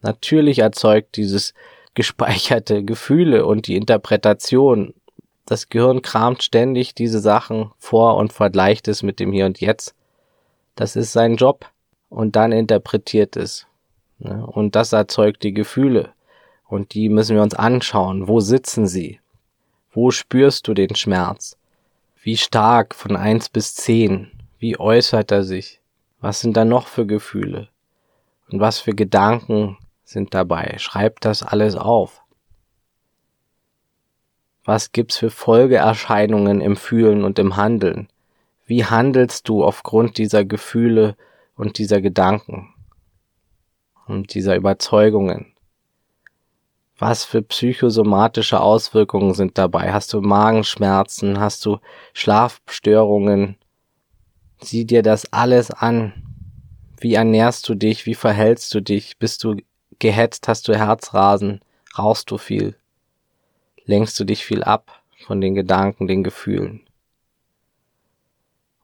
Natürlich 0.00 0.58
erzeugt 0.58 1.16
dieses 1.16 1.54
gespeicherte 1.94 2.84
Gefühle 2.84 3.46
und 3.46 3.66
die 3.66 3.76
Interpretation 3.76 4.94
das 5.50 5.70
Gehirn 5.70 6.02
kramt 6.02 6.42
ständig 6.42 6.94
diese 6.94 7.20
Sachen 7.20 7.72
vor 7.78 8.16
und 8.16 8.34
vergleicht 8.34 8.86
es 8.86 9.02
mit 9.02 9.18
dem 9.18 9.32
Hier 9.32 9.46
und 9.46 9.60
Jetzt. 9.60 9.94
Das 10.76 10.94
ist 10.94 11.12
sein 11.12 11.36
Job. 11.36 11.66
Und 12.10 12.36
dann 12.36 12.52
interpretiert 12.52 13.34
es. 13.36 13.66
Ne? 14.18 14.46
Und 14.46 14.76
das 14.76 14.92
erzeugt 14.92 15.42
die 15.42 15.54
Gefühle. 15.54 16.10
Und 16.66 16.92
die 16.92 17.08
müssen 17.08 17.34
wir 17.34 17.42
uns 17.42 17.54
anschauen. 17.54 18.28
Wo 18.28 18.40
sitzen 18.40 18.86
sie? 18.86 19.20
Wo 19.90 20.10
spürst 20.10 20.68
du 20.68 20.74
den 20.74 20.94
Schmerz? 20.94 21.56
Wie 22.22 22.36
stark 22.36 22.94
von 22.94 23.16
eins 23.16 23.48
bis 23.48 23.74
zehn? 23.74 24.30
Wie 24.58 24.78
äußert 24.78 25.30
er 25.30 25.44
sich? 25.44 25.80
Was 26.20 26.40
sind 26.40 26.58
da 26.58 26.66
noch 26.66 26.88
für 26.88 27.06
Gefühle? 27.06 27.68
Und 28.50 28.60
was 28.60 28.80
für 28.80 28.94
Gedanken 28.94 29.78
sind 30.04 30.34
dabei? 30.34 30.74
Schreib 30.78 31.20
das 31.20 31.42
alles 31.42 31.74
auf. 31.74 32.22
Was 34.68 34.92
gibt's 34.92 35.16
für 35.16 35.30
Folgeerscheinungen 35.30 36.60
im 36.60 36.76
Fühlen 36.76 37.24
und 37.24 37.38
im 37.38 37.56
Handeln? 37.56 38.08
Wie 38.66 38.84
handelst 38.84 39.48
du 39.48 39.64
aufgrund 39.64 40.18
dieser 40.18 40.44
Gefühle 40.44 41.16
und 41.56 41.78
dieser 41.78 42.02
Gedanken 42.02 42.74
und 44.06 44.34
dieser 44.34 44.56
Überzeugungen? 44.56 45.54
Was 46.98 47.24
für 47.24 47.40
psychosomatische 47.40 48.60
Auswirkungen 48.60 49.32
sind 49.32 49.56
dabei? 49.56 49.90
Hast 49.90 50.12
du 50.12 50.20
Magenschmerzen? 50.20 51.40
Hast 51.40 51.64
du 51.64 51.78
Schlafstörungen? 52.12 53.56
Sieh 54.60 54.84
dir 54.84 55.02
das 55.02 55.32
alles 55.32 55.70
an. 55.70 56.12
Wie 57.00 57.14
ernährst 57.14 57.66
du 57.70 57.74
dich? 57.74 58.04
Wie 58.04 58.14
verhältst 58.14 58.74
du 58.74 58.82
dich? 58.82 59.16
Bist 59.16 59.44
du 59.44 59.56
gehetzt? 59.98 60.46
Hast 60.46 60.68
du 60.68 60.76
Herzrasen? 60.76 61.60
Rauchst 61.96 62.30
du 62.30 62.36
viel? 62.36 62.77
Lenkst 63.88 64.20
du 64.20 64.24
dich 64.24 64.44
viel 64.44 64.62
ab 64.62 65.02
von 65.24 65.40
den 65.40 65.54
Gedanken, 65.54 66.06
den 66.06 66.22
Gefühlen? 66.22 66.82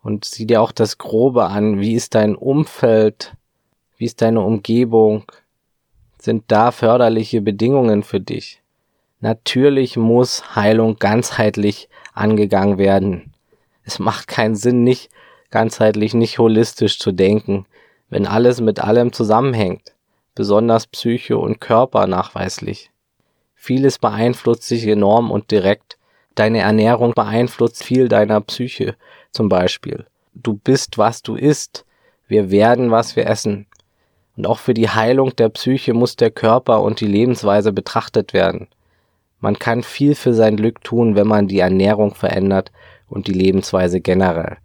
Und 0.02 0.24
sieh 0.24 0.46
dir 0.46 0.62
auch 0.62 0.72
das 0.72 0.96
Grobe 0.96 1.44
an. 1.44 1.78
Wie 1.78 1.92
ist 1.92 2.14
dein 2.14 2.34
Umfeld? 2.34 3.36
Wie 3.98 4.06
ist 4.06 4.22
deine 4.22 4.40
Umgebung? 4.40 5.30
sind 6.18 6.44
da 6.48 6.70
förderliche 6.70 7.42
Bedingungen 7.42 8.02
für 8.02 8.18
dich. 8.18 8.62
Natürlich 9.20 9.98
muss 9.98 10.56
Heilung 10.56 10.96
ganzheitlich 10.96 11.90
angegangen 12.14 12.78
werden. 12.78 13.34
Es 13.84 13.98
macht 13.98 14.26
keinen 14.26 14.56
Sinn, 14.56 14.84
nicht 14.84 15.10
ganzheitlich, 15.50 16.14
nicht 16.14 16.38
holistisch 16.38 16.98
zu 16.98 17.12
denken, 17.12 17.66
wenn 18.08 18.26
alles 18.26 18.62
mit 18.62 18.80
allem 18.80 19.12
zusammenhängt, 19.12 19.94
besonders 20.34 20.86
Psyche 20.86 21.36
und 21.36 21.60
Körper 21.60 22.06
nachweislich. 22.06 22.90
Vieles 23.64 23.98
beeinflusst 23.98 24.64
sich 24.64 24.86
enorm 24.86 25.30
und 25.30 25.50
direkt. 25.50 25.96
Deine 26.34 26.58
Ernährung 26.58 27.14
beeinflusst 27.14 27.82
viel 27.82 28.08
deiner 28.08 28.42
Psyche, 28.42 28.94
zum 29.30 29.48
Beispiel. 29.48 30.04
Du 30.34 30.60
bist, 30.62 30.98
was 30.98 31.22
du 31.22 31.34
isst. 31.34 31.86
Wir 32.28 32.50
werden, 32.50 32.90
was 32.90 33.16
wir 33.16 33.26
essen. 33.26 33.66
Und 34.36 34.46
auch 34.46 34.58
für 34.58 34.74
die 34.74 34.90
Heilung 34.90 35.34
der 35.36 35.48
Psyche 35.48 35.94
muss 35.94 36.14
der 36.16 36.30
Körper 36.30 36.82
und 36.82 37.00
die 37.00 37.06
Lebensweise 37.06 37.72
betrachtet 37.72 38.34
werden. 38.34 38.68
Man 39.40 39.58
kann 39.58 39.82
viel 39.82 40.14
für 40.14 40.34
sein 40.34 40.58
Glück 40.58 40.84
tun, 40.84 41.16
wenn 41.16 41.26
man 41.26 41.48
die 41.48 41.60
Ernährung 41.60 42.14
verändert 42.14 42.70
und 43.08 43.28
die 43.28 43.32
Lebensweise 43.32 44.02
generell. 44.02 44.58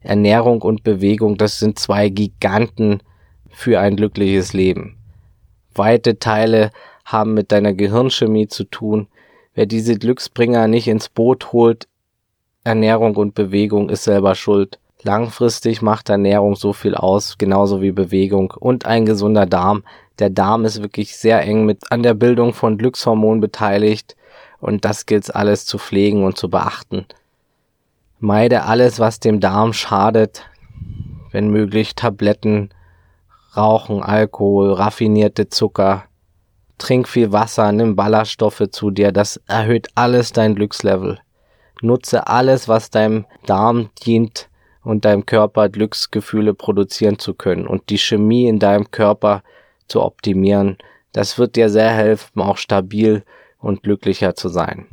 Ernährung 0.00 0.62
und 0.62 0.82
Bewegung, 0.82 1.36
das 1.36 1.58
sind 1.58 1.78
zwei 1.78 2.08
Giganten 2.08 3.02
für 3.50 3.80
ein 3.80 3.96
glückliches 3.96 4.54
Leben. 4.54 4.96
Weite 5.74 6.18
Teile 6.18 6.70
haben 7.12 7.34
mit 7.34 7.52
deiner 7.52 7.72
Gehirnchemie 7.72 8.48
zu 8.48 8.64
tun. 8.64 9.08
Wer 9.54 9.66
diese 9.66 9.98
Glücksbringer 9.98 10.68
nicht 10.68 10.88
ins 10.88 11.08
Boot 11.08 11.52
holt, 11.52 11.88
Ernährung 12.64 13.16
und 13.16 13.34
Bewegung 13.34 13.88
ist 13.88 14.04
selber 14.04 14.34
schuld. 14.34 14.78
Langfristig 15.02 15.80
macht 15.80 16.10
Ernährung 16.10 16.56
so 16.56 16.74
viel 16.74 16.94
aus, 16.94 17.38
genauso 17.38 17.80
wie 17.80 17.92
Bewegung 17.92 18.52
und 18.58 18.84
ein 18.84 19.06
gesunder 19.06 19.46
Darm. 19.46 19.82
Der 20.18 20.28
Darm 20.28 20.66
ist 20.66 20.82
wirklich 20.82 21.16
sehr 21.16 21.40
eng 21.42 21.64
mit 21.64 21.90
an 21.90 22.02
der 22.02 22.12
Bildung 22.12 22.52
von 22.52 22.76
Glückshormonen 22.76 23.40
beteiligt 23.40 24.14
und 24.60 24.84
das 24.84 25.06
gilt 25.06 25.34
alles 25.34 25.64
zu 25.64 25.78
pflegen 25.78 26.24
und 26.24 26.36
zu 26.36 26.50
beachten. 26.50 27.06
Meide 28.18 28.64
alles, 28.64 29.00
was 29.00 29.18
dem 29.18 29.40
Darm 29.40 29.72
schadet, 29.72 30.44
wenn 31.32 31.48
möglich 31.48 31.94
Tabletten, 31.94 32.68
Rauchen, 33.56 34.02
Alkohol, 34.02 34.74
raffinierte 34.74 35.48
Zucker. 35.48 36.04
Trink 36.80 37.08
viel 37.08 37.30
Wasser, 37.30 37.70
nimm 37.70 37.94
Ballaststoffe 37.94 38.64
zu 38.72 38.90
dir, 38.90 39.12
das 39.12 39.40
erhöht 39.46 39.88
alles 39.94 40.32
dein 40.32 40.56
Glückslevel. 40.56 41.20
Nutze 41.80 42.26
alles, 42.26 42.66
was 42.66 42.90
deinem 42.90 43.26
Darm 43.46 43.90
dient, 44.04 44.50
und 44.82 45.04
deinem 45.04 45.26
Körper 45.26 45.68
Glücksgefühle 45.68 46.54
produzieren 46.54 47.18
zu 47.18 47.34
können 47.34 47.66
und 47.66 47.90
die 47.90 47.98
Chemie 47.98 48.48
in 48.48 48.58
deinem 48.58 48.90
Körper 48.90 49.42
zu 49.88 50.02
optimieren. 50.02 50.78
Das 51.12 51.38
wird 51.38 51.56
dir 51.56 51.68
sehr 51.68 51.90
helfen, 51.90 52.40
auch 52.40 52.56
stabil 52.56 53.24
und 53.58 53.82
glücklicher 53.82 54.34
zu 54.34 54.48
sein. 54.48 54.86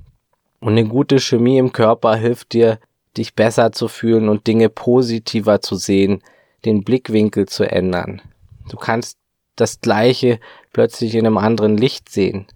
Und 0.60 0.74
eine 0.74 0.86
gute 0.86 1.20
Chemie 1.20 1.58
im 1.58 1.72
Körper 1.72 2.16
hilft 2.16 2.54
dir, 2.54 2.80
dich 3.16 3.36
besser 3.36 3.72
zu 3.72 3.88
fühlen 3.88 4.28
und 4.28 4.48
Dinge 4.48 4.70
positiver 4.70 5.62
zu 5.62 5.76
sehen, 5.76 6.22
den 6.66 6.84
Blickwinkel 6.84 7.48
zu 7.48 7.64
ändern. 7.64 8.22
Du 8.70 8.78
kannst 8.78 9.18
das 9.62 9.82
Gleiche 9.82 10.40
plötzlich 10.72 11.16
in 11.16 11.26
einem 11.26 11.38
anderen 11.38 11.78
Licht 11.78 12.10
sehen. 12.10 12.48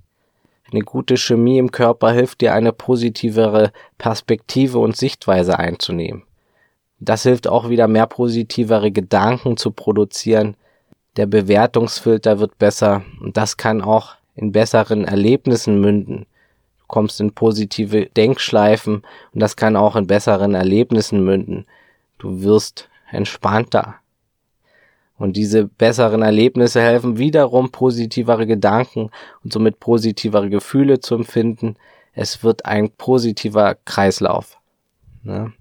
Eine 0.71 0.81
gute 0.81 1.17
Chemie 1.17 1.57
im 1.57 1.71
Körper 1.71 2.11
hilft 2.11 2.39
dir, 2.41 2.53
eine 2.53 2.71
positivere 2.71 3.73
Perspektive 3.97 4.79
und 4.79 4.95
Sichtweise 4.95 5.59
einzunehmen. 5.59 6.23
Das 6.99 7.23
hilft 7.23 7.47
auch 7.47 7.67
wieder 7.67 7.87
mehr 7.87 8.05
positivere 8.05 8.91
Gedanken 8.91 9.57
zu 9.57 9.71
produzieren. 9.71 10.55
Der 11.17 11.25
Bewertungsfilter 11.25 12.39
wird 12.39 12.57
besser 12.57 13.03
und 13.19 13.35
das 13.35 13.57
kann 13.57 13.81
auch 13.81 14.15
in 14.35 14.51
besseren 14.51 15.03
Erlebnissen 15.03 15.81
münden. 15.81 16.25
Du 16.79 16.85
kommst 16.87 17.19
in 17.19 17.33
positive 17.33 18.05
Denkschleifen 18.05 19.03
und 19.33 19.39
das 19.41 19.55
kann 19.55 19.75
auch 19.75 19.95
in 19.95 20.07
besseren 20.07 20.53
Erlebnissen 20.53 21.25
münden. 21.25 21.65
Du 22.17 22.43
wirst 22.43 22.87
entspannter. 23.11 23.95
Und 25.21 25.37
diese 25.37 25.65
besseren 25.65 26.23
Erlebnisse 26.23 26.81
helfen 26.81 27.17
wiederum 27.17 27.71
positivere 27.71 28.47
Gedanken 28.47 29.11
und 29.43 29.53
somit 29.53 29.79
positivere 29.79 30.49
Gefühle 30.49 30.99
zu 30.99 31.15
empfinden. 31.15 31.75
Es 32.13 32.43
wird 32.43 32.65
ein 32.65 32.89
positiver 32.89 33.75
Kreislauf. 33.85 34.57
Ne? 35.23 35.53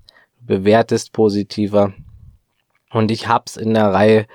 bewertest 0.51 1.13
positiver. 1.13 1.93
Und 2.91 3.11
ich 3.11 3.29
hab's 3.29 3.57
in 3.57 3.75
der 3.75 3.93
Reihe 3.93 4.27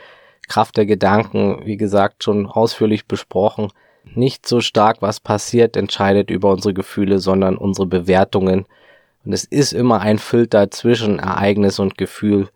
Kraft 0.48 0.78
der 0.78 0.86
Gedanken, 0.86 1.66
wie 1.66 1.78
gesagt, 1.78 2.24
schon 2.24 2.46
ausführlich 2.46 3.06
besprochen. 3.06 3.70
Nicht 4.14 4.48
so 4.48 4.62
stark, 4.62 5.02
was 5.02 5.20
passiert, 5.20 5.76
entscheidet 5.76 6.30
über 6.30 6.52
unsere 6.52 6.74
Gefühle, 6.74 7.20
sondern 7.20 7.58
unsere 7.58 7.88
Bewertungen. 7.88 8.66
Und 9.26 9.34
es 9.34 9.44
ist 9.44 9.74
immer 9.74 10.02
ein 10.02 10.20
Filter 10.20 10.70
zwischen 10.72 11.20
Ereignis 11.20 11.80
und 11.80 11.98
Gefühl. 11.98 12.48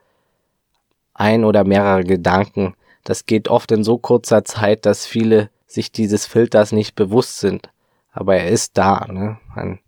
Ein 1.19 1.43
oder 1.43 1.65
mehrere 1.65 2.05
Gedanken. 2.05 2.75
Das 3.03 3.25
geht 3.25 3.49
oft 3.49 3.71
in 3.73 3.84
so 3.84 3.97
kurzer 3.97 4.45
Zeit, 4.45 4.86
dass 4.86 5.05
viele 5.05 5.49
sich 5.67 5.91
dieses 5.91 6.25
Filters 6.25 6.71
nicht 6.71 6.95
bewusst 6.95 7.39
sind. 7.39 7.69
Aber 8.13 8.38
er 8.38 8.47
ist 8.47 8.77
da. 8.77 9.05
Ne? 9.10 9.38
Ein 9.53 9.79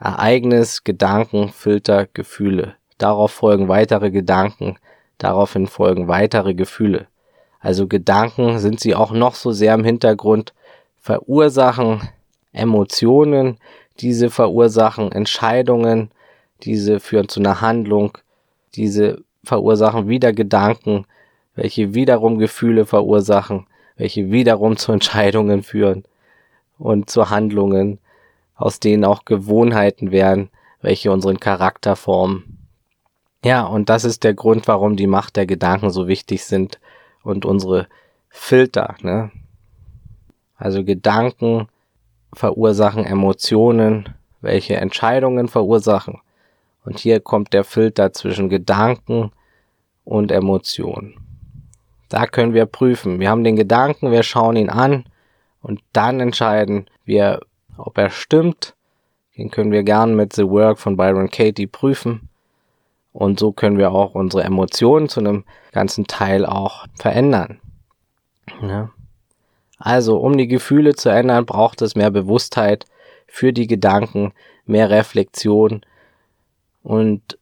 Ereignis, 0.00 0.82
Gedanken, 0.82 1.50
Filter, 1.50 2.08
Gefühle. 2.12 2.74
Darauf 2.98 3.30
folgen 3.30 3.68
weitere 3.68 4.10
Gedanken, 4.10 4.76
daraufhin 5.18 5.68
folgen 5.68 6.08
weitere 6.08 6.54
Gefühle. 6.54 7.06
Also 7.60 7.86
Gedanken 7.86 8.58
sind 8.58 8.80
sie 8.80 8.96
auch 8.96 9.12
noch 9.12 9.36
so 9.36 9.52
sehr 9.52 9.72
im 9.72 9.84
Hintergrund, 9.84 10.52
verursachen 11.00 12.08
Emotionen, 12.52 13.58
diese 14.00 14.30
verursachen 14.30 15.12
Entscheidungen, 15.12 16.10
diese 16.62 16.98
führen 16.98 17.28
zu 17.28 17.38
einer 17.38 17.60
Handlung, 17.60 18.18
diese 18.74 19.22
verursachen 19.46 20.08
wieder 20.08 20.32
Gedanken, 20.32 21.06
welche 21.54 21.94
wiederum 21.94 22.38
Gefühle 22.38 22.84
verursachen, 22.84 23.66
welche 23.96 24.30
wiederum 24.30 24.76
zu 24.76 24.92
Entscheidungen 24.96 25.62
führen 25.62 26.04
und 26.78 27.08
zu 27.10 27.30
Handlungen, 27.30 27.98
aus 28.54 28.80
denen 28.80 29.04
auch 29.04 29.24
Gewohnheiten 29.24 30.10
werden, 30.10 30.50
welche 30.82 31.10
unseren 31.10 31.40
Charakter 31.40 31.96
formen. 31.96 32.58
Ja, 33.44 33.64
und 33.64 33.88
das 33.88 34.04
ist 34.04 34.24
der 34.24 34.34
Grund, 34.34 34.66
warum 34.66 34.96
die 34.96 35.06
Macht 35.06 35.36
der 35.36 35.46
Gedanken 35.46 35.90
so 35.90 36.08
wichtig 36.08 36.44
sind 36.44 36.80
und 37.22 37.44
unsere 37.44 37.86
Filter. 38.28 38.96
Ne? 39.02 39.30
Also 40.56 40.84
Gedanken 40.84 41.68
verursachen 42.32 43.04
Emotionen, 43.04 44.08
welche 44.40 44.76
Entscheidungen 44.76 45.48
verursachen. 45.48 46.20
Und 46.84 46.98
hier 46.98 47.20
kommt 47.20 47.52
der 47.52 47.64
Filter 47.64 48.12
zwischen 48.12 48.48
Gedanken 48.48 49.32
und 50.06 50.30
Emotionen. 50.30 51.16
Da 52.08 52.26
können 52.26 52.54
wir 52.54 52.64
prüfen. 52.64 53.20
Wir 53.20 53.28
haben 53.28 53.44
den 53.44 53.56
Gedanken, 53.56 54.12
wir 54.12 54.22
schauen 54.22 54.56
ihn 54.56 54.70
an 54.70 55.04
und 55.60 55.80
dann 55.92 56.20
entscheiden 56.20 56.86
wir, 57.04 57.40
ob 57.76 57.98
er 57.98 58.08
stimmt. 58.08 58.74
Den 59.36 59.50
können 59.50 59.72
wir 59.72 59.82
gern 59.82 60.14
mit 60.14 60.32
The 60.32 60.48
Work 60.48 60.78
von 60.78 60.96
Byron 60.96 61.28
Katie 61.30 61.66
prüfen. 61.66 62.28
Und 63.12 63.40
so 63.40 63.50
können 63.50 63.78
wir 63.78 63.90
auch 63.90 64.14
unsere 64.14 64.44
Emotionen 64.44 65.08
zu 65.08 65.20
einem 65.20 65.44
ganzen 65.72 66.06
Teil 66.06 66.46
auch 66.46 66.86
verändern. 66.94 67.60
Ja. 68.62 68.90
Also, 69.78 70.18
um 70.18 70.38
die 70.38 70.46
Gefühle 70.46 70.94
zu 70.94 71.08
ändern, 71.08 71.44
braucht 71.44 71.82
es 71.82 71.96
mehr 71.96 72.10
Bewusstheit 72.10 72.86
für 73.26 73.52
die 73.52 73.66
Gedanken, 73.66 74.32
mehr 74.64 74.88
Reflexion 74.88 75.80
und 76.82 77.38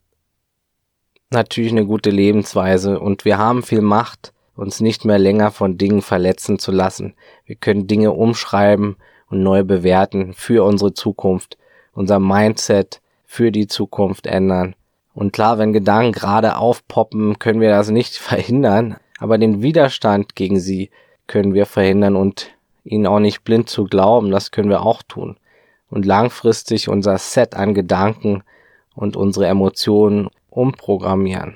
natürlich 1.35 1.71
eine 1.71 1.85
gute 1.85 2.09
Lebensweise. 2.09 2.99
Und 2.99 3.25
wir 3.25 3.37
haben 3.37 3.61
viel 3.61 3.81
Macht, 3.81 4.33
uns 4.55 4.79
nicht 4.79 5.05
mehr 5.05 5.19
länger 5.19 5.51
von 5.51 5.77
Dingen 5.77 6.01
verletzen 6.01 6.57
zu 6.57 6.71
lassen. 6.71 7.13
Wir 7.45 7.55
können 7.55 7.85
Dinge 7.85 8.11
umschreiben 8.11 8.95
und 9.29 9.43
neu 9.43 9.63
bewerten 9.63 10.33
für 10.33 10.65
unsere 10.65 10.93
Zukunft 10.93 11.57
unser 11.95 12.19
Mindset 12.19 13.01
für 13.25 13.51
die 13.51 13.67
Zukunft 13.67 14.27
ändern. 14.27 14.75
Und 15.13 15.31
klar, 15.33 15.57
wenn 15.57 15.73
Gedanken 15.73 16.11
gerade 16.11 16.57
aufpoppen, 16.57 17.39
können 17.39 17.61
wir 17.61 17.69
das 17.69 17.89
nicht 17.89 18.17
verhindern, 18.17 18.97
aber 19.17 19.37
den 19.37 19.61
Widerstand 19.61 20.35
gegen 20.35 20.59
sie 20.59 20.91
können 21.25 21.53
wir 21.53 21.65
verhindern 21.65 22.15
und 22.15 22.51
ihnen 22.83 23.07
auch 23.07 23.19
nicht 23.19 23.43
blind 23.43 23.67
zu 23.67 23.85
glauben, 23.85 24.29
das 24.29 24.51
können 24.51 24.69
wir 24.69 24.83
auch 24.83 25.01
tun. 25.01 25.37
Und 25.89 26.05
langfristig 26.05 26.89
unser 26.89 27.17
Set 27.17 27.55
an 27.55 27.73
Gedanken 27.73 28.43
und 28.93 29.15
unsere 29.15 29.47
Emotionen 29.47 30.29
umprogrammieren. 30.55 31.55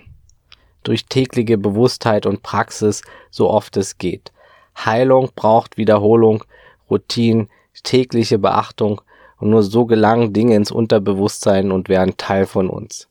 Durch 0.84 1.06
tägliche 1.06 1.58
Bewusstheit 1.58 2.26
und 2.26 2.44
Praxis, 2.44 3.02
so 3.32 3.50
oft 3.50 3.78
es 3.78 3.98
geht. 3.98 4.32
Heilung 4.78 5.30
braucht 5.36 5.78
Wiederholung, 5.78 6.44
Routine, 6.90 7.48
tägliche 7.84 8.40
Beachtung 8.40 9.02
und 9.40 9.50
nur 9.50 9.64
so 9.64 9.86
gelangen 9.86 10.34
Dinge 10.34 10.56
ins 10.56 10.72
Unterbewusstsein 10.72 11.72
und 11.72 11.90
werden 11.90 12.18
Teil 12.18 12.46
von 12.46 12.70
uns. 12.70 13.08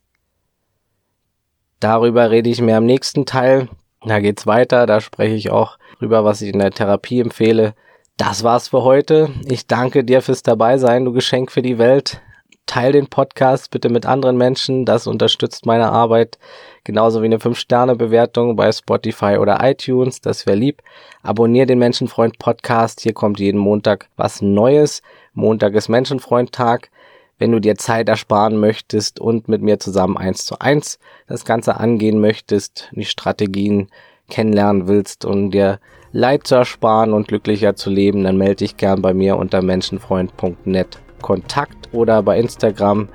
Darüber 1.80 2.30
rede 2.30 2.50
ich 2.50 2.60
mehr 2.60 2.78
im 2.78 2.86
nächsten 2.86 3.24
Teil. 3.24 3.68
Da 4.04 4.20
geht's 4.20 4.46
weiter, 4.46 4.86
da 4.86 5.00
spreche 5.00 5.34
ich 5.34 5.50
auch 5.50 5.78
drüber, 5.98 6.24
was 6.24 6.42
ich 6.42 6.52
in 6.52 6.58
der 6.58 6.70
Therapie 6.70 7.20
empfehle. 7.20 7.74
Das 8.16 8.42
war's 8.42 8.68
für 8.68 8.82
heute. 8.82 9.30
Ich 9.44 9.66
danke 9.66 10.04
dir 10.04 10.22
fürs 10.22 10.42
Dabeisein, 10.42 11.04
du 11.04 11.12
Geschenk 11.12 11.52
für 11.52 11.62
die 11.62 11.78
Welt. 11.78 12.20
Teil 12.68 12.92
den 12.92 13.08
Podcast 13.08 13.70
bitte 13.70 13.88
mit 13.88 14.06
anderen 14.06 14.36
Menschen, 14.36 14.84
das 14.84 15.06
unterstützt 15.06 15.66
meine 15.66 15.90
Arbeit. 15.90 16.38
Genauso 16.84 17.22
wie 17.22 17.24
eine 17.24 17.38
5-Sterne-Bewertung 17.38 18.54
bei 18.56 18.70
Spotify 18.70 19.38
oder 19.38 19.58
iTunes, 19.62 20.20
das 20.20 20.46
wäre 20.46 20.56
lieb. 20.56 20.82
Abonnier 21.22 21.66
den 21.66 21.78
Menschenfreund 21.78 22.38
Podcast, 22.38 23.00
hier 23.00 23.14
kommt 23.14 23.40
jeden 23.40 23.58
Montag 23.58 24.08
was 24.16 24.42
Neues. 24.42 25.02
Montag 25.32 25.74
ist 25.74 25.88
Menschenfreund-Tag. 25.88 26.90
Wenn 27.38 27.52
du 27.52 27.58
dir 27.58 27.76
Zeit 27.76 28.08
ersparen 28.08 28.60
möchtest 28.60 29.18
und 29.18 29.48
mit 29.48 29.62
mir 29.62 29.78
zusammen 29.78 30.18
eins 30.18 30.44
zu 30.44 30.58
eins 30.58 30.98
das 31.26 31.46
Ganze 31.46 31.78
angehen 31.78 32.20
möchtest, 32.20 32.90
die 32.92 33.06
Strategien 33.06 33.88
kennenlernen 34.28 34.88
willst 34.88 35.24
und 35.24 35.52
dir 35.52 35.80
Leid 36.12 36.46
zu 36.46 36.54
ersparen 36.54 37.14
und 37.14 37.28
glücklicher 37.28 37.76
zu 37.76 37.88
leben, 37.88 38.24
dann 38.24 38.36
melde 38.36 38.56
dich 38.56 38.76
gern 38.76 39.00
bei 39.00 39.14
mir 39.14 39.36
unter 39.36 39.62
menschenfreund.net 39.62 40.98
Kontakt 41.22 41.88
oder 41.92 42.22
bei 42.22 42.38
Instagram 42.38 43.08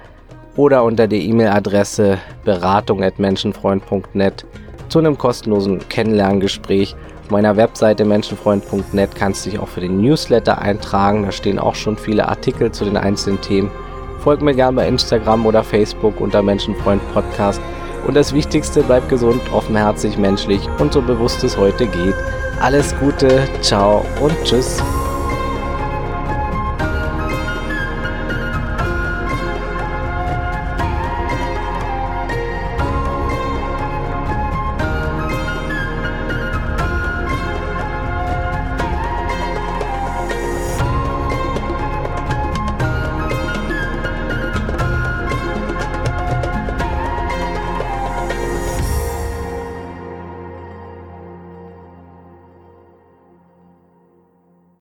oder 0.55 0.83
unter 0.83 1.07
der 1.07 1.19
E-Mail-Adresse 1.19 2.19
beratung.menschenfreund.net 2.45 4.45
zu 4.89 4.99
einem 4.99 5.17
kostenlosen 5.17 5.87
Kennenlerngespräch. 5.89 6.95
Auf 7.23 7.31
meiner 7.31 7.57
Webseite 7.57 8.05
menschenfreund.net 8.05 9.15
kannst 9.15 9.45
du 9.45 9.49
dich 9.49 9.59
auch 9.59 9.67
für 9.67 9.81
den 9.81 10.01
Newsletter 10.01 10.61
eintragen. 10.61 11.23
Da 11.23 11.31
stehen 11.31 11.57
auch 11.57 11.75
schon 11.75 11.97
viele 11.97 12.27
Artikel 12.27 12.71
zu 12.71 12.85
den 12.85 12.97
einzelnen 12.97 13.41
Themen. 13.41 13.71
Folg 14.19 14.41
mir 14.41 14.53
gerne 14.53 14.75
bei 14.75 14.87
Instagram 14.87 15.45
oder 15.45 15.63
Facebook 15.63 16.21
unter 16.21 16.41
Menschenfreund 16.41 17.01
Podcast. 17.13 17.61
Und 18.05 18.15
das 18.15 18.33
Wichtigste, 18.33 18.83
bleib 18.83 19.07
gesund, 19.09 19.41
offenherzig, 19.53 20.17
menschlich 20.17 20.61
und 20.79 20.93
so 20.93 21.01
bewusst 21.01 21.43
es 21.43 21.57
heute 21.57 21.87
geht. 21.87 22.15
Alles 22.61 22.93
Gute, 22.99 23.47
ciao 23.61 24.05
und 24.21 24.33
tschüss. 24.43 24.83